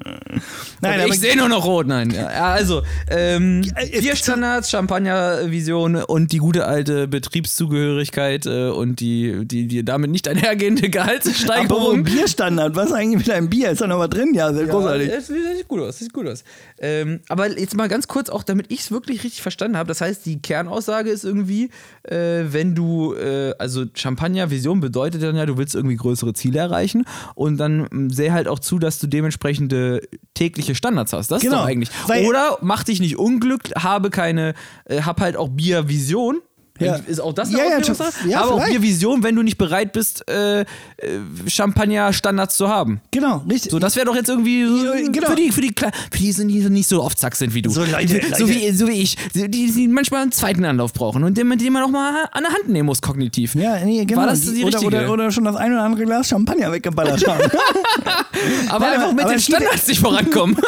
[0.80, 2.10] Nein, aber ich sehe nur noch rot, nein.
[2.10, 9.44] Ja, ja, also, ähm, äh, Bierstandards, Champagnervision und die gute alte Betriebszugehörigkeit äh, und die,
[9.46, 12.04] die, die damit nicht einhergehende Gehaltssteigerung.
[12.04, 13.70] Bierstandard, was ist eigentlich mit einem Bier?
[13.70, 14.32] Ist da noch was drin?
[14.34, 15.08] Ja, sehr großartig.
[15.08, 16.44] Ja, das sieht gut aus, sieht gut aus.
[16.78, 19.88] Ähm, aber jetzt mal ganz kurz, auch damit ich es wirklich richtig verstanden habe.
[19.88, 21.70] Das heißt, die Kernaussage ist irgendwie,
[22.04, 27.04] äh, wenn du, äh, also Champagner-Vision bedeutet dann ja, du willst irgendwie größere Ziele erreichen
[27.34, 30.02] und dann sehe halt auch zu, dass du dementsprechende
[30.34, 31.30] tägliche Standards hast.
[31.30, 31.90] Das ist Genau, doch eigentlich.
[32.06, 34.54] weil- Oder mach dich nicht unglücklich, habe keine,
[34.84, 36.40] äh, hab halt auch Bier-Vision.
[36.80, 36.96] Ja.
[37.06, 38.28] Ist auch das eine Ja, ja, Auslegungssache?
[38.28, 38.80] ja, aber auch vielleicht.
[38.80, 40.64] Bier-Vision, wenn du nicht bereit bist, äh, äh,
[41.46, 43.00] Champagner-Standards zu haben.
[43.10, 43.70] Genau, richtig.
[43.70, 45.28] So, das wäre doch jetzt irgendwie so Ja, genau.
[45.30, 47.62] für die, für die, Kle- für die, sind, die nicht so oft zack sind wie
[47.62, 47.70] du.
[47.70, 51.22] So Leute- so, Leute- wie, so wie ich, die, die manchmal einen zweiten Anlauf brauchen
[51.24, 53.54] und den, den man auch mal an der Hand nehmen muss, kognitiv.
[53.54, 54.20] ja, nee, genau.
[54.22, 54.86] War das die oder, richtige?
[54.86, 57.40] oder, oder schon das ein oder andere Glas Champagner weggeballert haben.
[58.70, 60.56] aber Nein, einfach mit aber den Standards nicht vorankommen.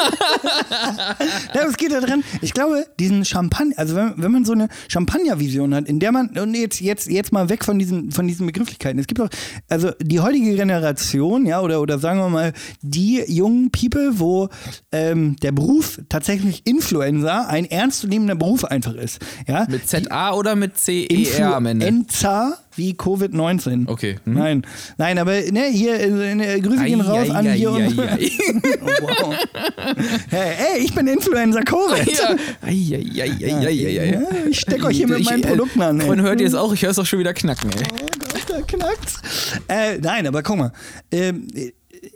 [1.54, 2.22] ja, es geht da drin.
[2.40, 6.36] Ich glaube, diesen Champagner, also wenn, wenn man so eine Champagner-Vision hat, in der man,
[6.36, 8.98] und jetzt, jetzt, jetzt mal weg von diesen, von diesen Begrifflichkeiten.
[8.98, 9.28] Es gibt auch,
[9.68, 14.48] also die heutige Generation, ja, oder, oder sagen wir mal, die jungen People, wo
[14.90, 19.20] ähm, der Beruf tatsächlich Influencer ein ernstzunehmender Beruf einfach ist.
[19.46, 21.86] Ja, mit ZA oder mit CER am Ende?
[21.86, 23.88] Influenza wie Covid-19.
[23.88, 24.16] Okay.
[24.24, 24.34] Hm.
[24.34, 24.66] Nein,
[24.98, 27.98] nein, aber ne, hier äh, äh, Grüße gehen raus ei, an ei, hier ei, und.
[28.82, 29.34] Oh, wow.
[30.30, 32.12] hey, ey, ich bin Influencer Covid.
[32.12, 32.36] Ja.
[34.48, 36.00] Ich steck euch hier mit meinen äh, Produkten an.
[36.00, 36.72] Freunde, hört ihr es auch?
[36.72, 37.84] Ich höre es auch schon wieder knacken, ey.
[37.92, 38.06] Oh
[38.52, 39.20] da knackt's.
[39.68, 40.72] Äh, nein, aber guck mal.
[41.10, 41.46] Ähm,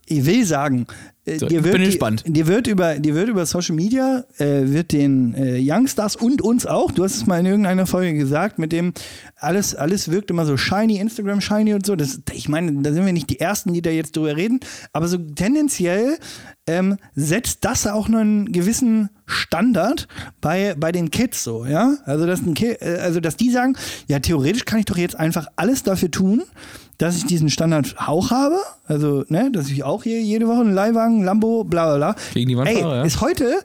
[0.06, 0.86] ich will sagen,
[1.28, 2.22] So, dir, ich wird, bin die- gespannt.
[2.24, 6.66] dir wird über, dir wird über Social Media, äh, wird den äh, Youngstars und uns
[6.66, 8.92] auch, du hast es mal in irgendeiner Folge gesagt, mit dem
[9.36, 11.96] alles, alles wirkt immer so shiny, Instagram shiny und so.
[11.96, 14.60] Das, ich meine, da sind wir nicht die Ersten, die da jetzt drüber reden,
[14.92, 16.16] aber so tendenziell
[16.68, 20.06] ähm, setzt das auch noch einen gewissen Standard
[20.40, 21.96] bei, bei den Kids so, ja?
[22.04, 25.16] Also dass, ein Ki äh, also, dass die sagen, ja, theoretisch kann ich doch jetzt
[25.18, 26.42] einfach alles dafür tun,
[26.98, 28.58] dass ich diesen Standard auch habe.
[28.86, 32.22] Also, ne, dass ich auch hier jede Woche einen Leihwagen, Lambo, bla bla bla.
[32.34, 33.02] Gegen die Wand Ey, ja.
[33.02, 33.62] ist heute,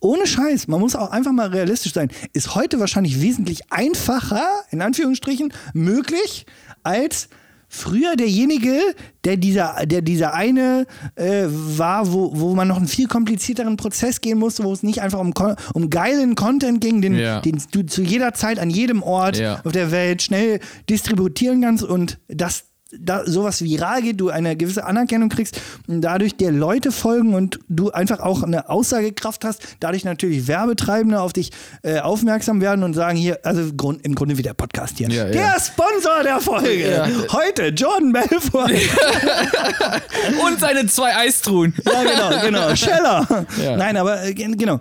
[0.00, 4.82] ohne Scheiß, man muss auch einfach mal realistisch sein, ist heute wahrscheinlich wesentlich einfacher, in
[4.82, 6.46] Anführungsstrichen, möglich,
[6.82, 7.28] als
[7.68, 8.80] früher derjenige,
[9.24, 14.20] der dieser, der dieser eine äh, war, wo, wo man noch einen viel komplizierteren Prozess
[14.20, 15.32] gehen musste, wo es nicht einfach um,
[15.74, 17.40] um geilen Content ging, den, Ja.
[17.40, 19.60] den du zu jeder Zeit an jedem Ort Ja.
[19.64, 24.84] auf der Welt schnell distributieren kannst und das da sowas viral geht, du eine gewisse
[24.84, 30.04] Anerkennung kriegst und dadurch dir Leute folgen und du einfach auch eine Aussagekraft hast, dadurch
[30.04, 31.50] natürlich Werbetreibende auf dich
[31.82, 35.08] äh, aufmerksam werden und sagen hier, also Grund, im Grunde wie der Podcast hier.
[35.10, 35.30] Ja, ja.
[35.32, 36.90] der Sponsor der Folge.
[36.90, 37.06] Ja.
[37.32, 38.70] Heute Jordan Belfort.
[40.46, 41.74] Und seine zwei Eistruhen.
[41.84, 42.74] Ja, genau, genau.
[42.76, 43.46] Scheller.
[43.62, 43.76] Ja.
[43.76, 44.80] Nein, aber äh, gen- genau.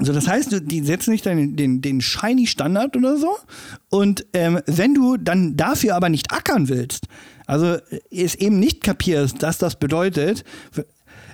[0.00, 3.36] So, das heißt, die setzen nicht den, den, den shiny Standard oder so.
[3.88, 7.06] Und ähm, wenn du dann dafür aber nicht ackern willst,
[7.46, 10.44] also äh, es eben nicht kapierst, dass das bedeutet,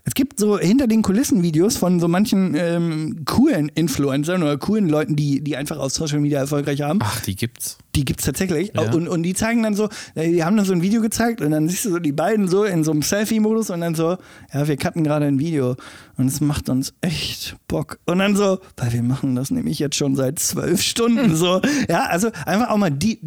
[0.06, 4.86] es gibt so hinter den Kulissen Videos von so manchen ähm, coolen Influencern oder coolen
[4.86, 6.98] Leuten, die, die einfach auf Social Media erfolgreich haben.
[7.02, 7.78] Ach, die gibt's.
[7.94, 8.72] Die gibt's tatsächlich.
[8.74, 8.92] Ja.
[8.92, 11.52] Und, und die zeigen dann so, äh, die haben dann so ein Video gezeigt und
[11.52, 14.18] dann siehst du so die beiden so in so einem Selfie-Modus und dann so,
[14.52, 15.74] ja, wir cutten gerade ein Video
[16.18, 17.98] und es macht uns echt Bock.
[18.04, 21.62] Und dann so, weil wir machen das nämlich jetzt schon seit zwölf Stunden so.
[21.88, 23.20] Ja, also einfach auch mal die,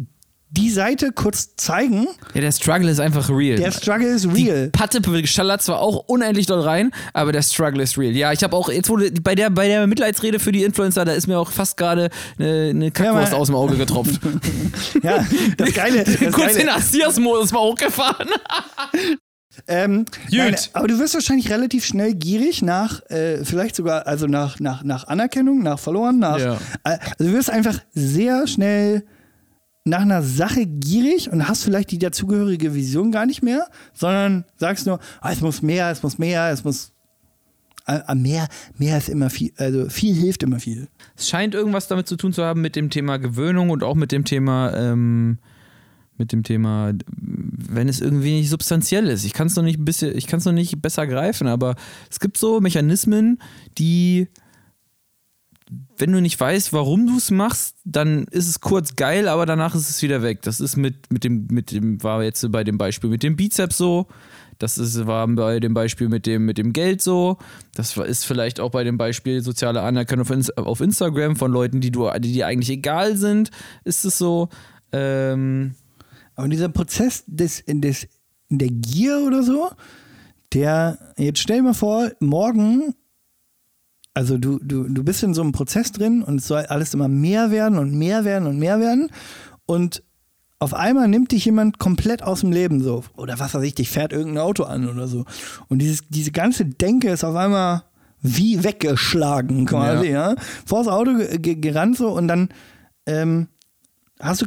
[0.50, 2.06] die Seite kurz zeigen.
[2.34, 3.56] Ja, der Struggle ist einfach real.
[3.56, 4.66] Der Struggle ist real.
[4.66, 8.14] Die Patte schallert zwar auch unendlich doll rein, aber der Struggle ist real.
[8.14, 11.12] Ja, ich habe auch, jetzt wurde bei der, bei der Mitleidsrede für die Influencer, da
[11.12, 14.20] ist mir auch fast gerade eine, eine Kackwurst Ja, aus dem Auge getropft.
[15.02, 15.26] ja,
[15.56, 16.04] das Geile.
[16.04, 18.28] Das Kurz Geile den Assias-Modus mal hochgefahren.
[19.66, 24.60] Ähm, nein, aber du wirst wahrscheinlich relativ schnell gierig nach, äh, vielleicht sogar, also nach,
[24.60, 26.38] nach, nach Anerkennung, nach Followern, nach.
[26.38, 26.54] Ja.
[26.84, 29.04] Äh, also du wirst einfach sehr schnell
[29.88, 34.86] nach einer Sache gierig und hast vielleicht die dazugehörige Vision gar nicht mehr, sondern sagst
[34.86, 36.92] nur, ah, es muss mehr, es muss mehr, es muss.
[37.86, 40.88] Äh, mehr, mehr ist immer viel, also viel hilft immer viel.
[41.16, 44.12] Es scheint irgendwas damit zu tun zu haben mit dem Thema Gewöhnung und auch mit
[44.12, 45.38] dem Thema, ähm,
[46.18, 49.24] mit dem Thema, wenn es irgendwie nicht substanziell ist.
[49.24, 51.76] Ich kann es noch nicht bisschen, ich kann es noch nicht besser greifen, aber
[52.10, 53.38] es gibt so Mechanismen,
[53.78, 54.28] die,
[55.96, 59.74] wenn du nicht weißt, warum du es machst, dann ist es kurz geil, aber danach
[59.74, 60.42] ist es wieder weg.
[60.42, 63.76] Das ist mit, mit dem, mit dem, war jetzt bei dem Beispiel mit dem Bizeps
[63.76, 64.06] so.
[64.58, 67.38] Das ist, war bei dem Beispiel mit dem, mit dem Geld so.
[67.74, 72.10] Das ist vielleicht auch bei dem Beispiel soziale Anerkennung auf Instagram von Leuten, die, du,
[72.18, 73.50] die dir eigentlich egal sind.
[73.84, 74.48] Ist es so.
[74.90, 75.74] Ähm,
[76.34, 78.08] Aber dieser Prozess des, des,
[78.48, 79.70] der Gier oder so,
[80.52, 82.94] der, jetzt stell dir mal vor, morgen,
[84.18, 87.06] also du, du, du bist in so einem Prozess drin und es soll alles immer
[87.08, 89.10] mehr werden und mehr werden und mehr werden
[89.66, 90.02] und
[90.58, 93.04] auf einmal nimmt dich jemand komplett aus dem Leben so.
[93.16, 95.24] Oder was weiß ich, dich fährt irgendein Auto an oder so.
[95.68, 97.84] Und dieses, diese ganze Denke ist auf einmal
[98.22, 100.34] wie weggeschlagen quasi, ja.
[100.66, 102.48] Vors Auto ge- ge- gerannt so und dann
[103.06, 103.46] ähm,
[104.18, 104.46] hast du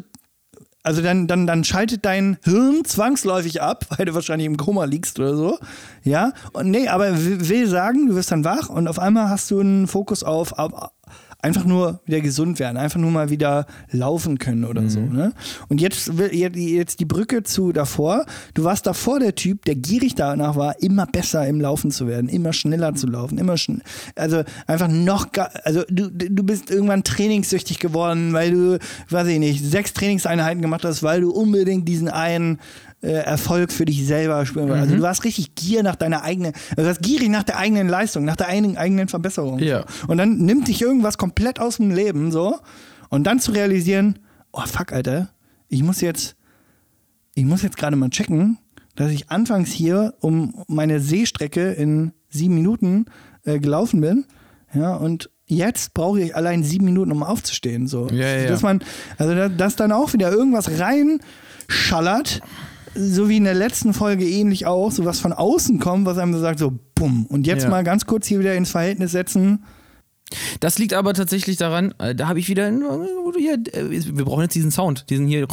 [0.84, 5.20] also dann, dann, dann schaltet dein Hirn zwangsläufig ab, weil du wahrscheinlich im Koma liegst
[5.20, 5.60] oder so.
[6.04, 6.34] Ja.
[6.54, 9.88] Und nee, aber will sagen, du wirst dann wach und auf einmal hast du einen
[9.88, 10.92] Fokus auf, auf
[11.42, 15.00] einfach nur wieder gesund werden, einfach nur mal wieder laufen können oder so.
[15.00, 15.34] Ne?
[15.70, 18.26] Und jetzt, will- jetzt- die Brücke zu davor.
[18.54, 22.30] Du warst davor der Typ, der gierig danach war, immer besser im Laufen zu werden,
[22.30, 23.82] immer schneller zu laufen, immer schn
[24.16, 25.28] also einfach noch,
[25.64, 28.80] also du, du bist irgendwann trainingssüchtig geworden, weil du,
[29.10, 32.60] weiß ich nicht, sechs Trainingseinheiten gemacht hast, weil du unbedingt diesen einen
[33.02, 34.84] äh, Erfolg für dich selber spüren wolltest.
[34.84, 37.88] Also du warst richtig gier nach deiner eigenen, also du warst gierig nach der eigenen
[37.90, 39.60] Leistung, nach der eigenen, eigenen Verbesserung.
[39.60, 39.86] Ja.
[40.08, 42.60] Und dann nimmt dich irgendwas komplett aus dem Leben so
[43.10, 44.20] und dann zu realisieren,
[44.52, 45.30] oh fuck, Alter,
[45.68, 46.36] ich muss jetzt,
[47.34, 48.58] ich muss jetzt gerade mal checken,
[48.96, 53.06] dass ich anfangs hier um meine Seestrecke in sieben Minuten
[53.46, 54.26] äh, gelaufen bin.
[54.74, 57.88] Ja, und jetzt brauche ich allein sieben Minuten, um aufzustehen.
[57.88, 58.08] So.
[58.10, 58.48] Ja, ja.
[58.50, 58.82] Dass man,
[59.18, 60.70] also da- dass dann auch wieder irgendwas
[61.68, 62.42] reinschallert,
[62.96, 66.34] so wie in der letzten Folge ähnlich auch, so was von außen kommt, was einem
[66.34, 67.26] so sagt, so bumm.
[67.28, 67.70] Und jetzt Ja.
[67.70, 69.64] mal ganz kurz hier wieder ins Verhältnis setzen.
[70.62, 72.72] Das liegt aber tatsächlich daran, äh, da habe ich wieder,
[73.38, 75.46] hier, äh, wir brauchen jetzt diesen Sound, diesen hier.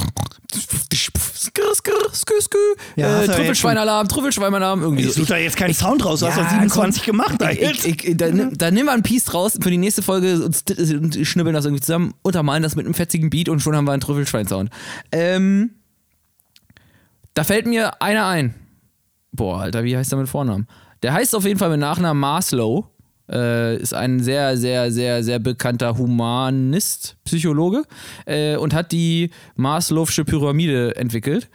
[2.96, 6.36] Ja, hast äh, Trüffelschweinalarm, Trüffelschweinalarm, irgendwie Ich suche da jetzt keinen Sound raus, du hast
[6.36, 7.34] Ja, doch 27 gemacht.
[7.40, 7.70] Ich, Alter.
[7.88, 11.18] ich, ich, da, nimm- da nimm mal ein Piece draus für die nächste Folge und
[11.26, 14.00] schnibbeln das irgendwie zusammen, untermalen das mit einem fetzigen Beat und schon haben wir einen
[14.00, 14.70] Trüffelschwein-Sound.
[15.12, 15.70] Ähm,
[17.38, 18.52] da fällt mir einer ein.
[19.30, 20.66] Boah, Alter, wie heißt der mit Vornamen?
[21.04, 22.88] Der heißt auf jeden Fall mit Nachnamen Maslow.
[23.30, 27.84] Äh, ist ein sehr, sehr, sehr, sehr bekannter Humanist, Psychologe
[28.26, 31.48] äh, und hat die Maslow'sche Pyramide entwickelt.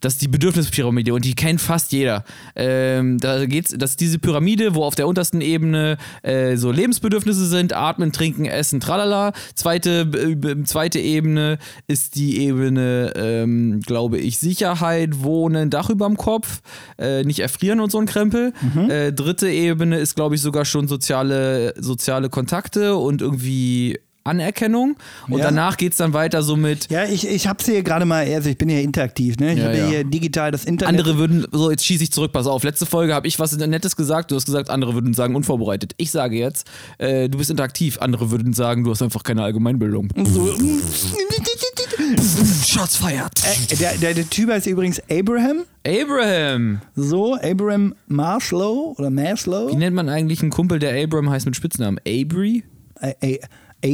[0.00, 2.24] Das ist die Bedürfnispyramide und die kennt fast jeder.
[2.54, 7.46] Ähm, da geht's, das ist diese Pyramide, wo auf der untersten Ebene äh, so Lebensbedürfnisse
[7.46, 9.32] sind: Atmen, Trinken, Essen, tralala.
[9.54, 16.60] Zweite, äh, zweite Ebene ist die Ebene, ähm, glaube ich, Sicherheit, Wohnen, Dach überm Kopf,
[16.98, 18.52] äh, nicht erfrieren und so ein Krempel.
[18.88, 24.96] Äh, dritte Ebene ist, glaube ich, sogar schon soziale, soziale Kontakte und irgendwie Anerkennung.
[25.28, 25.44] Und Ja.
[25.46, 26.90] danach geht es dann weiter so mit.
[26.90, 29.52] Ja, ich, ich hab's hier gerade mal, also ich bin ja interaktiv, ne?
[29.52, 31.00] Ich Ja, habe ja hier digital das Internet.
[31.00, 33.96] Andere würden, so jetzt schieße ich zurück, pass auf, letzte Folge habe ich was Nettes
[33.96, 35.94] gesagt, du hast gesagt, andere würden sagen unvorbereitet.
[35.96, 36.66] Ich sage jetzt,
[36.98, 40.08] äh, du bist interaktiv, andere würden sagen, du hast einfach keine Allgemeinbildung.
[40.24, 40.54] so,
[42.66, 43.42] Shots feiert.
[43.44, 45.64] äh, der, der, der Typ heißt übrigens Abraham.
[45.86, 46.80] Abraham.
[46.94, 49.70] So, Abraham Maslow oder Maslow.
[49.70, 51.98] Wie nennt man eigentlich einen Kumpel, der Abraham heißt mit Spitznamen?
[52.06, 52.64] Abri?
[53.00, 53.38] Äh, äh,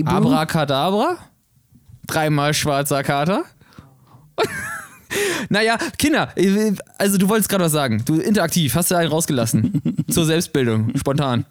[0.01, 0.27] Abram.
[0.27, 1.17] Abracadabra?
[2.07, 3.45] Dreimal schwarzer Kater?
[5.49, 6.31] naja, Kinder,
[6.99, 8.03] also du wolltest gerade was sagen.
[8.05, 9.83] Du interaktiv, hast du einen rausgelassen.
[10.11, 11.45] Zur Selbstbildung, spontan.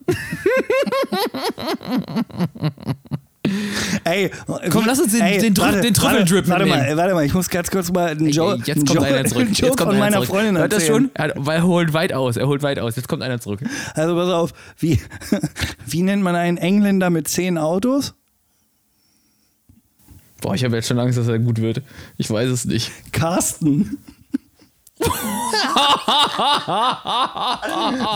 [4.03, 4.31] Ey,
[4.69, 7.49] Komm, lass uns den- den Trüffel- den Trüffeldrip warte, warte mal, warte mal, ich muss
[7.49, 9.41] ganz kurz mal einen Joke, Ey, jetzt kommt Joke, einer zurück.
[9.41, 10.29] einen Jetzt Joke kommt von einer meiner zurück.
[10.29, 11.09] Freundin Hört das schon?
[11.15, 12.37] Er, weil er holt weit aus.
[12.37, 12.95] Er holt weit aus.
[12.95, 13.59] Jetzt kommt einer zurück.
[13.95, 15.01] Also pass auf, wie,
[15.87, 18.13] wie nennt man einen Engländer mit zehn Autos?
[20.41, 21.81] Boah, ich habe jetzt schon Angst, dass er gut wird.
[22.17, 22.91] Ich weiß es nicht.
[23.11, 23.97] Carsten.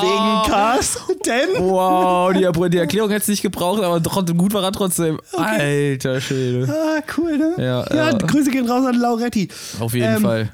[0.02, 1.14] Wegen Carsten?
[1.60, 5.20] Wow, die, die Erklärung hätte es nicht gebraucht, aber trotzdem, gut war er trotzdem.
[5.34, 6.68] Alter Schwede.
[6.70, 7.54] Ah, cool, ne?
[7.58, 8.18] Ja, ja, ja.
[8.18, 9.48] Grüße gehen raus an Lauretti.
[9.80, 10.50] Auf jeden Ähm, Fall.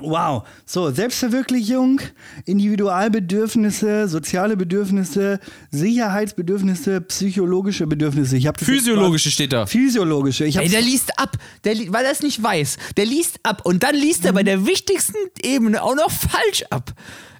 [0.00, 0.42] Wow.
[0.66, 2.00] So, Selbstverwirklichung,
[2.46, 5.38] Individualbedürfnisse, soziale Bedürfnisse,
[5.70, 8.36] Sicherheitsbedürfnisse, psychologische Bedürfnisse.
[8.36, 9.66] Ich hab das Physiologische steht da.
[9.66, 10.44] Physiologische.
[10.46, 12.76] Ich Ey, der liest ab, der, li- weil er es nicht weiß.
[12.96, 16.92] Der liest ab und dann liest er bei der wichtigsten Ebene auch noch falsch ab.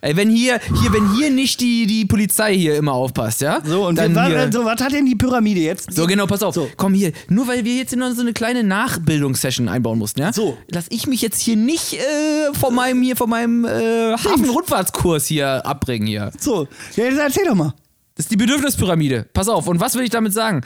[0.04, 3.62] Ey, wenn hier, hier, wenn hier nicht die, die Polizei hier immer aufpasst, ja?
[3.64, 4.52] so, und dann was, hier.
[4.52, 5.94] so, was hat denn die Pyramide jetzt?
[5.94, 6.54] So, genau, pass auf.
[6.54, 6.68] So.
[6.76, 10.30] Komm hier, nur weil wir jetzt noch so eine kleine Nachbildungssession einbauen mussten, ja?
[10.30, 10.58] So.
[10.70, 15.64] Lass ich mich jetzt hier nicht äh, von meinem hier, von meinem äh, Hafenrundfahrtskurs hier
[15.64, 16.32] abbringen hier.
[16.38, 17.72] So, ja, jetzt erzähl doch mal.
[18.14, 19.26] Das ist die Bedürfnispyramide.
[19.32, 20.60] Pass auf, und was will ich damit sagen?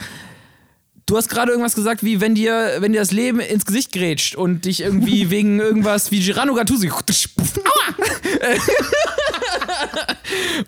[1.09, 4.35] Du hast gerade irgendwas gesagt, wie wenn dir, wenn dir das Leben ins Gesicht grätscht
[4.35, 7.95] und dich irgendwie wegen irgendwas wie Girano Gattuso Aua!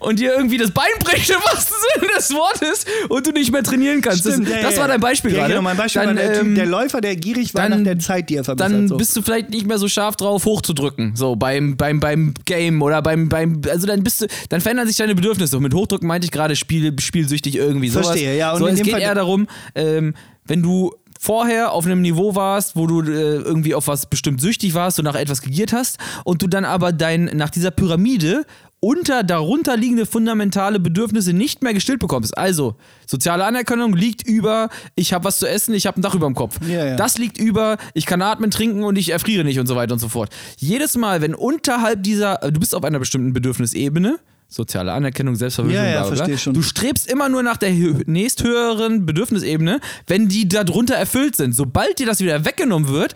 [0.00, 3.62] und dir irgendwie das Bein bricht im wahrsten Sinne des Wortes und du nicht mehr
[3.62, 4.22] trainieren kannst.
[4.22, 5.52] Stimmt, das ja, das war dein Beispiel ja, gerade.
[5.52, 7.84] Genau, mein Beispiel Dann, war der, ähm, typ, der Läufer, der gierig war dann- nach
[7.84, 8.72] der Zeit, die er verbessert.
[8.72, 8.96] dann so.
[8.96, 11.14] bist du vielleicht nicht mehr so scharf drauf, hochzudrücken.
[11.14, 14.96] So beim, beim, beim Game oder beim, beim, also dann bist du, dann verändern sich
[14.96, 15.56] deine Bedürfnisse.
[15.56, 18.08] Und mit Hochdrücken meinte ich gerade Spiel, spielsüchtig irgendwie sowas.
[18.08, 20.14] Verstehe, ja, und so, in es dem geht Fall- eher darum, ähm,
[20.44, 24.74] wenn du vorher auf einem Niveau warst, wo du äh, irgendwie auf was bestimmt süchtig
[24.74, 28.44] warst und nach etwas gegiert hast und du dann aber dein, nach dieser Pyramide
[28.84, 32.36] unter darunter liegende fundamentale Bedürfnisse nicht mehr gestillt bekommst.
[32.36, 32.74] Also,
[33.06, 36.34] soziale Anerkennung liegt über, ich habe was zu essen, ich habe ein Dach über dem
[36.34, 36.58] Kopf.
[36.66, 36.96] Ja, ja.
[36.96, 40.00] Das liegt über, ich kann atmen, trinken und ich erfriere nicht und so weiter und
[40.00, 40.34] so fort.
[40.56, 44.18] Jedes Mal, wenn unterhalb dieser, du bist auf einer bestimmten Bedürfnisebene,
[44.52, 46.54] soziale Anerkennung, Selbstverwirklichung, Ja, ja, bla, bla, schon.
[46.54, 51.54] du strebst immer nur nach der hö- nächsthöheren Bedürfnisebene, wenn die darunter erfüllt sind.
[51.54, 53.14] Sobald dir das wieder weggenommen wird,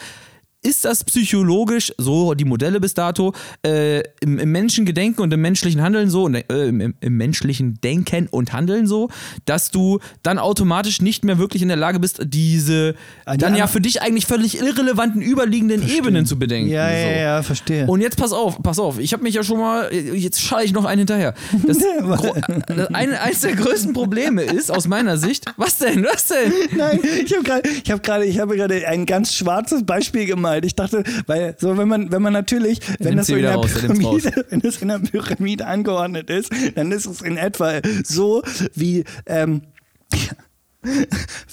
[0.66, 3.32] ist das psychologisch, so die Modelle bis dato,
[3.64, 8.26] äh, im, im Menschengedenken und im menschlichen Handeln so, und, äh, im, im, menschlichen Denken
[8.30, 9.08] und Handeln so,
[9.44, 12.94] dass du dann automatisch nicht mehr wirklich in der Lage bist, diese
[13.24, 16.70] Ah, dann ja für dich eigentlich völlig irrelevanten überliegenden Ebenen zu bedenken.
[16.70, 17.20] ja, ja, so.
[17.20, 17.86] ja, verstehe.
[17.86, 18.98] Und jetzt pass auf, pass auf.
[18.98, 21.34] Ich habe mich ja schon mal, jetzt schaue ich noch einen hinterher.
[21.66, 21.78] Das,
[22.92, 26.52] eine, eines der größten Probleme ist, aus meiner Sicht, was denn, was denn?
[26.76, 30.55] Nein, ich habe gerade, ich habe gerade, ich habe gerade ein ganz schwarzes Beispiel gemalt.
[30.64, 33.54] Ich dachte, weil so wenn man, wenn man natürlich, wenn nimm's das so in der
[33.54, 38.42] raus, Pyramide, wenn das in der Pyramide angeordnet ist, dann ist es in etwa so
[38.74, 39.62] wie ähm,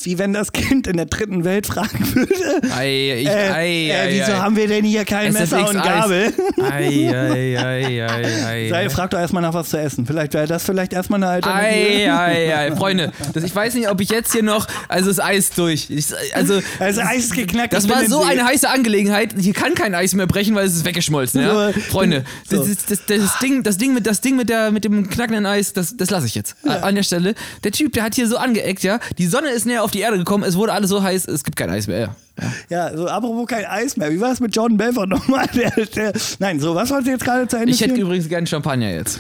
[0.02, 2.74] wie wenn das Kind in der dritten Welt fragen würde.
[2.76, 4.36] Ei, ich, äh, ei, äh, ei, wieso ei.
[4.38, 5.86] haben wir denn hier kein Messer SFX und Eis.
[5.88, 6.34] Gabel?
[6.62, 8.70] Ei, ei, ei, ei, ei.
[8.70, 10.06] Sei, frag doch erstmal nach was zu essen.
[10.06, 12.12] Vielleicht wäre das vielleicht erstmal eine Alternative.
[12.12, 15.20] Ei, ei, ei, Freunde, das, ich weiß nicht, ob ich jetzt hier noch, also das
[15.20, 15.88] Eis durch.
[15.90, 17.74] Ich, also, Also Eis ist geknackt.
[17.74, 18.30] das war so See.
[18.32, 19.36] eine heiße Angelegenheit.
[19.40, 21.42] Hier kann kein Eis mehr brechen, weil es ist weggeschmolzen.
[21.42, 21.72] Ja?
[21.74, 21.80] So.
[21.80, 22.58] Freunde, So.
[22.58, 25.46] das, ist- das, das, Ding, das Ding mit das Ding mit der mit dem knackenden
[25.46, 27.36] Eis, das, das lasse ich jetzt a- an der Stelle.
[27.64, 29.00] Der Typ, der hat hier so angeeckt, ja.
[29.18, 30.44] Die Sonne ist näher auf die Erde gekommen.
[30.44, 32.16] Es wurde alles so heiß, es gibt kein Eis mehr.
[32.70, 34.12] Ja, so apropos kein Eis mehr.
[34.12, 35.46] Wie war es mit Jordan Belfort nochmal?
[35.54, 38.06] Der, der, nein, so, was wolltest du jetzt gerade zu Ende Ich hätte führen?
[38.08, 39.20] übrigens gerne Champagner jetzt.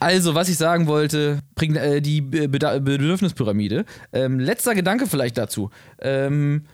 [0.00, 3.84] Also, was ich sagen wollte, bringt äh, die Beda- Bedürfnispyramide.
[4.12, 5.70] Ähm, letzter Gedanke vielleicht dazu.
[6.00, 6.64] Ähm,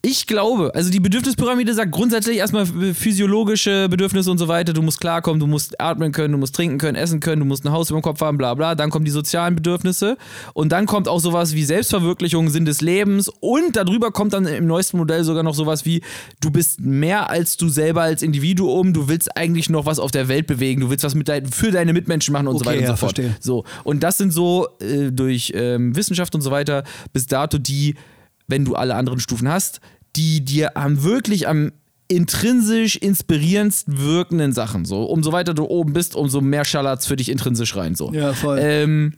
[0.00, 4.72] ich glaube, also die Bedürfnispyramide sagt grundsätzlich erstmal physiologische Bedürfnisse und so weiter.
[4.72, 7.64] Du musst klarkommen, du musst atmen können, du musst trinken können, essen können, du musst
[7.66, 8.76] ein Haus über dem Kopf haben, bla bla.
[8.76, 10.16] Dann kommen die sozialen Bedürfnisse
[10.54, 14.66] und dann kommt auch sowas wie Selbstverwirklichung, Sinn des Lebens und darüber kommt dann im
[14.68, 16.02] neuesten Modell sogar noch sowas wie,
[16.40, 20.28] du bist mehr als du selber als Individuum, du willst eigentlich noch was auf der
[20.28, 22.78] Welt bewegen, du willst was mit dein, für deine Mitmenschen machen und so Okay, weiter
[22.78, 23.16] und ja, so fort.
[23.16, 23.36] verstehe.
[23.40, 27.96] So, und das sind so äh, durch ähm, Wissenschaft und so weiter bis dato die,
[28.48, 29.80] wenn du alle anderen Stufen hast,
[30.16, 31.72] die dir am wirklich am
[32.08, 34.84] intrinsisch inspirierendsten wirkenden Sachen.
[34.84, 37.94] So, umso weiter du oben bist, umso mehr schallert's für dich intrinsisch rein.
[37.94, 38.12] So.
[38.12, 38.58] Ja, voll.
[38.60, 39.12] Ähm,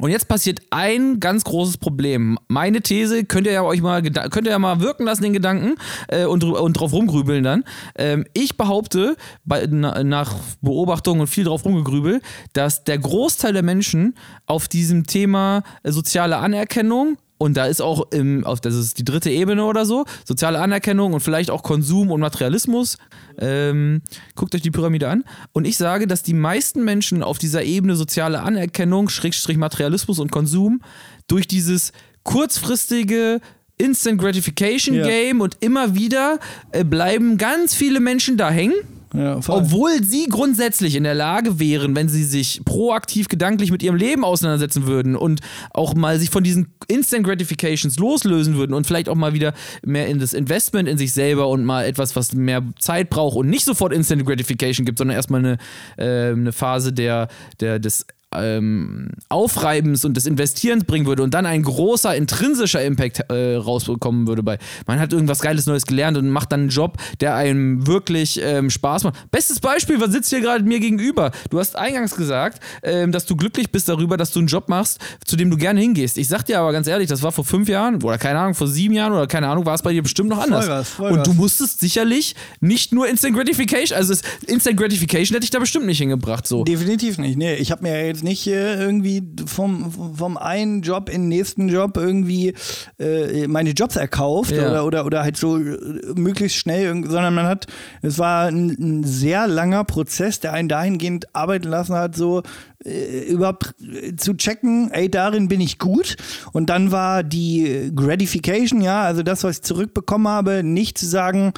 [0.00, 2.38] und jetzt passiert ein ganz großes Problem.
[2.48, 5.74] Meine These könnt ihr ja euch mal könnt ihr ja mal wirken lassen den Gedanken
[6.08, 7.64] äh, und, und drauf rumgrübeln dann.
[7.94, 12.22] Ähm, ich behaupte bei, na, nach Beobachtung und viel drauf rumgegrübel,
[12.54, 14.14] dass der Großteil der Menschen
[14.46, 19.04] auf diesem Thema äh, soziale Anerkennung und da ist auch im, auf, das ist die
[19.04, 22.98] dritte Ebene oder so, soziale Anerkennung und vielleicht auch Konsum und Materialismus.
[23.36, 24.02] Ähm,
[24.36, 25.24] guckt euch die Pyramide an.
[25.50, 30.30] Und ich sage, dass die meisten Menschen auf dieser Ebene soziale Anerkennung, Schrägstrich Materialismus und
[30.30, 30.82] Konsum
[31.26, 31.90] durch dieses
[32.22, 33.40] kurzfristige
[33.76, 35.04] Instant Gratification Ja.
[35.04, 36.38] Game und immer wieder
[36.70, 38.76] äh, bleiben ganz viele Menschen da hängen.
[39.14, 39.40] Ja.
[39.46, 44.24] Obwohl sie grundsätzlich in der Lage wären, wenn sie sich proaktiv gedanklich mit ihrem Leben
[44.24, 45.40] auseinandersetzen würden und
[45.70, 49.52] auch mal sich von diesen Instant Gratifications loslösen würden und vielleicht auch mal wieder
[49.84, 53.48] mehr in das Investment in sich selber und mal etwas, was mehr Zeit braucht und
[53.48, 55.58] nicht sofort Instant Gratification gibt, sondern erstmal eine,
[55.98, 57.28] äh, eine Phase der,
[57.60, 58.06] der, des
[58.36, 64.26] ähm, Aufreibens und des Investierens bringen würde und dann ein großer intrinsischer Impact äh, rausbekommen
[64.26, 67.86] würde bei, man hat irgendwas Geiles Neues gelernt und macht dann einen Job, der einem
[67.86, 69.30] wirklich ähm, Spaß macht.
[69.30, 71.30] Bestes Beispiel, was sitzt hier gerade mir gegenüber?
[71.50, 74.98] Du hast eingangs gesagt, ähm, dass du glücklich bist darüber, dass du einen Job machst,
[75.24, 76.18] zu dem du gerne hingehst.
[76.18, 78.66] Ich sag dir aber ganz ehrlich, das war vor fünf Jahren oder keine Ahnung, vor
[78.66, 80.66] sieben Jahren oder keine Ahnung, war es bei dir bestimmt noch anders.
[80.66, 81.28] Vollgas, und Vollgas.
[81.28, 84.14] du musstest sicherlich nicht nur Instant Gratification, also
[84.46, 86.46] Instant Gratification hätte ich da bestimmt nicht hingebracht.
[86.46, 86.64] So.
[86.64, 87.36] Definitiv nicht.
[87.36, 91.28] Nee, ich habe mir ja jetzt nicht äh, irgendwie vom, vom einen Job in den
[91.28, 92.54] nächsten Job irgendwie
[92.98, 94.70] äh, meine Jobs erkauft Ja.
[94.70, 95.76] oder, oder, oder halt so äh,
[96.14, 97.66] möglichst schnell, sondern man hat,
[98.02, 102.42] es war ein, ein sehr langer Prozess, der einen dahingehend arbeiten lassen hat, so
[102.84, 106.16] äh, überhaupt äh, zu checken, ey, darin bin ich gut.
[106.52, 111.52] Und dann war die Gratification, ja, also das, was ich zurückbekommen habe, nicht zu sagen,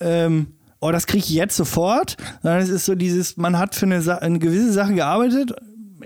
[0.00, 0.48] ähm,
[0.80, 4.02] oh, das kriege ich jetzt sofort, sondern es ist so dieses, man hat für eine,
[4.02, 5.52] Sa eine gewisse Sache gearbeitet,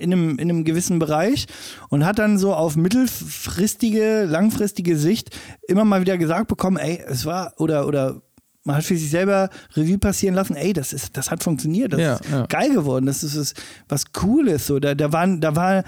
[0.00, 1.46] in einem, in einem gewissen Bereich
[1.88, 5.30] und hat dann so auf mittelfristige, langfristige Sicht
[5.68, 8.22] immer mal wieder gesagt bekommen, ey, es war, oder, oder
[8.64, 12.00] man hat für sich selber Revue passieren lassen, ey, das ist, das hat funktioniert, das
[12.00, 12.46] Ja, ist ja.
[12.46, 15.84] geil geworden, das ist, ist was Cooles, so, da, da waren, da war,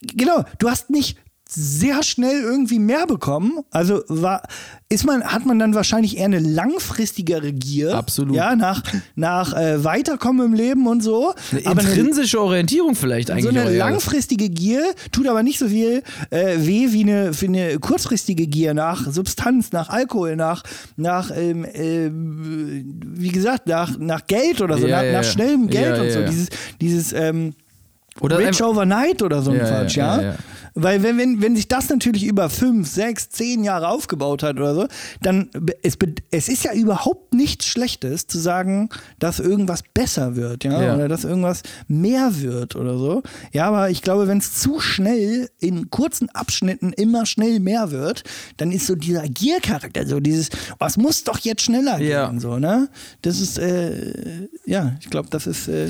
[0.00, 1.18] genau, du hast nicht
[1.56, 3.60] sehr schnell irgendwie mehr bekommen.
[3.70, 4.42] Also war,
[4.90, 7.94] ist man, hat man dann wahrscheinlich eher eine langfristigere Gier.
[7.94, 8.36] Absolut.
[8.36, 8.82] Ja, nach,
[9.14, 11.32] nach äh, Weiterkommen im Leben und so.
[11.50, 13.44] Eine aber eine, intrinsische Orientierung vielleicht eigentlich.
[13.44, 13.78] so eine eher.
[13.78, 18.74] langfristige Gier tut aber nicht so viel äh, weh wie eine, wie eine kurzfristige Gier
[18.74, 20.62] nach Substanz, nach Alkohol, nach,
[20.96, 25.68] nach ähm, äh, wie gesagt, nach, nach Geld oder so, Ja, nach, ja, nach schnellem
[25.68, 26.22] Geld Ja, und so.
[26.22, 26.48] Dieses,
[26.80, 27.54] dieses ähm,
[28.20, 30.34] Oder Rich Overnight oder so ein Quatsch, ja.
[30.76, 30.82] Ja, ja.
[30.82, 34.74] Weil wenn, wenn, wenn sich das natürlich über fünf, sechs, zehn Jahre aufgebaut hat oder
[34.74, 34.86] so,
[35.22, 35.50] dann
[35.82, 35.96] es,
[36.30, 40.94] es ist ja überhaupt nichts Schlechtes zu sagen, dass irgendwas besser wird, ja, Ja.
[40.94, 43.22] oder dass irgendwas mehr wird oder so.
[43.52, 48.22] Ja, aber ich glaube, wenn es zu schnell in kurzen Abschnitten immer schnell mehr wird,
[48.58, 52.28] dann ist so dieser Giercharakter, so dieses, oh, es muss doch jetzt schneller Ja.
[52.28, 52.88] gehen, so, ne?
[53.22, 55.88] Das ist, äh, ja, ich glaube, das ist, äh,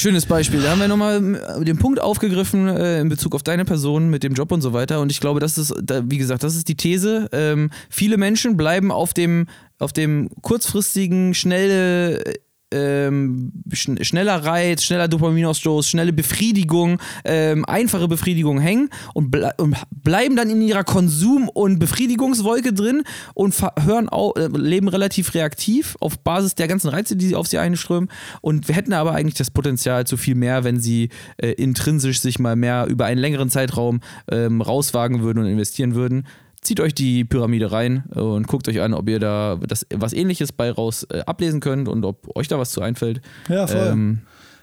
[0.00, 0.62] Schönes Beispiel.
[0.62, 1.20] Da haben wir nochmal
[1.62, 4.98] den Punkt aufgegriffen äh, in Bezug auf deine Person mit dem Job und so weiter.
[5.02, 7.28] Und ich glaube, das ist, da, wie gesagt, das ist die These.
[7.32, 9.46] Ähm, viele Menschen bleiben auf dem,
[9.78, 12.24] auf dem kurzfristigen, schnelle,
[12.72, 19.76] ähm, schn schneller Reiz, schneller Dopaminausstoß, schnelle Befriedigung, ähm, einfache Befriedigung hängen und, ble und
[20.02, 23.02] bleiben dann in ihrer Konsum- und Befriedigungswolke drin
[23.34, 23.54] und
[23.84, 28.08] hören au äh, leben relativ reaktiv auf Basis der ganzen Reize, die auf sie einströmen.
[28.40, 32.56] Und hätten aber eigentlich das Potenzial zu viel mehr, wenn sie äh, intrinsisch sich mal
[32.56, 34.00] mehr über einen längeren Zeitraum
[34.30, 36.26] ähm, rauswagen würden und investieren würden.
[36.62, 40.12] Zieht euch die Pyramide rein äh, und guckt euch an, ob ihr da das, was
[40.12, 43.22] ähnliches bei raus äh, ablesen könnt und ob euch da was zu einfällt.
[43.48, 43.88] Ja, voll.
[43.92, 44.18] Ähm,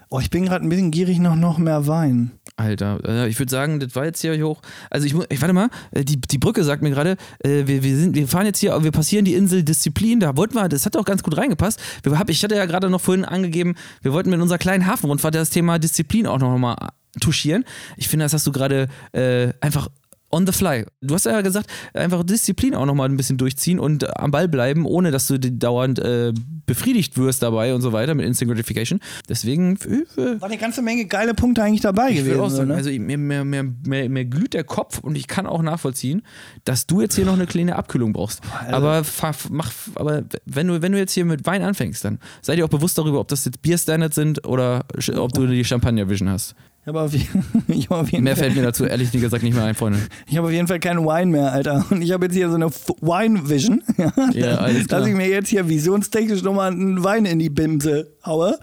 [0.08, 2.30] oh, ich bin gerade ein bisschen gierig nach noch mehr Wein.
[2.56, 4.60] Alter, äh, ich würde sagen, das war jetzt hier hoch.
[4.90, 7.96] Also ich, ich warte mal, äh, die, die Brücke sagt mir gerade, äh, wir, wir,
[7.96, 10.96] sind, wir fahren jetzt hier, wir passieren die Insel Disziplin, da wollten wir, das hat
[10.96, 11.80] auch ganz gut reingepasst.
[12.02, 15.34] Wir, hab, ich hatte ja gerade noch vorhin angegeben, wir wollten mit unserer kleinen Hafenrundfahrt
[15.34, 16.90] das Thema Disziplin auch noch mal
[17.20, 17.64] touchieren.
[17.96, 19.88] Ich finde, das hast du gerade äh, einfach
[20.30, 20.84] on the fly.
[21.00, 24.84] Du hast ja gesagt, einfach Disziplin auch nochmal ein bisschen durchziehen und am Ball bleiben,
[24.84, 26.32] ohne dass du dauernd äh,
[26.66, 29.00] befriedigt wirst dabei und so weiter mit Instant Gratification.
[29.28, 29.76] Deswegen
[30.16, 32.50] äh, War eine ganze Menge geile Punkte eigentlich dabei ich gewesen.
[32.50, 32.74] sagen, ne?
[32.74, 36.22] also mir, mir, mir, mir, mir glüht der Kopf und ich kann auch nachvollziehen,
[36.64, 38.42] dass du jetzt hier noch eine kleine Abkühlung brauchst.
[38.70, 42.56] Aber, fa- mach, aber wenn, du, wenn du jetzt hier mit Wein anfängst, dann sei
[42.56, 44.84] dir auch bewusst darüber, ob das jetzt Bierstandards sind oder
[45.16, 46.54] ob du die Champagner-Vision hast.
[46.88, 47.12] Habe auf,
[47.68, 49.98] ich hab auf, jeden Mehr Fall- fällt mir dazu ehrlich gesagt nicht mehr ein, Freunde.
[50.26, 51.84] ich hab auf jeden Fall keinen Wein mehr, Alter.
[51.90, 53.82] Und ich habe jetzt hier so eine F- Wine-Vision.
[53.98, 55.00] Ja, Ja, alles klar.
[55.00, 58.58] Dass ich mir jetzt hier visionstechnisch nochmal einen Wein in die Bimse haue.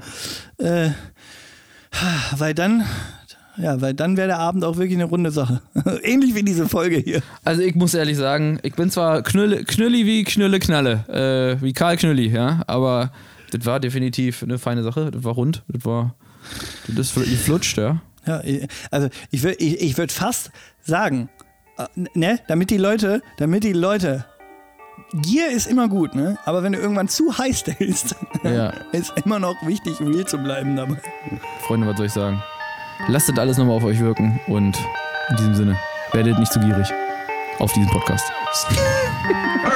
[0.58, 0.90] Äh,
[2.38, 2.84] weil dann,
[3.58, 5.62] ja, weil dann wäre der Abend auch wirklich eine runde Sache.
[6.04, 7.22] Ähnlich wie diese Folge hier.
[7.44, 11.06] Also ich muss ehrlich sagen, ich bin zwar knülle, knülli wie Knülle Knalle,
[11.60, 13.12] äh, wie Karl Knülli, ja, aber
[13.52, 16.16] das war definitiv eine feine Sache, das war rund, das war,
[16.88, 18.02] das ist flutscht, ja.
[18.26, 18.42] Ja,
[18.92, 20.52] also ich würde ich, ich würd fast
[20.84, 21.30] sagen,
[21.78, 24.26] äh, ne, damit die Leute, damit die Leute,
[25.14, 26.38] Gier ist immer gut, ne?
[26.46, 28.74] Aber wenn du irgendwann zu heiß stellst, Ja.
[28.94, 30.98] ist immer noch wichtig, real zu bleiben dabei.
[31.68, 32.42] Freunde, was soll ich sagen?
[33.10, 34.78] Lasst das alles nochmal auf euch wirken und
[35.30, 35.78] in diesem Sinne,
[36.14, 36.88] werdet nicht zu gierig
[37.60, 38.26] auf diesen Podcast.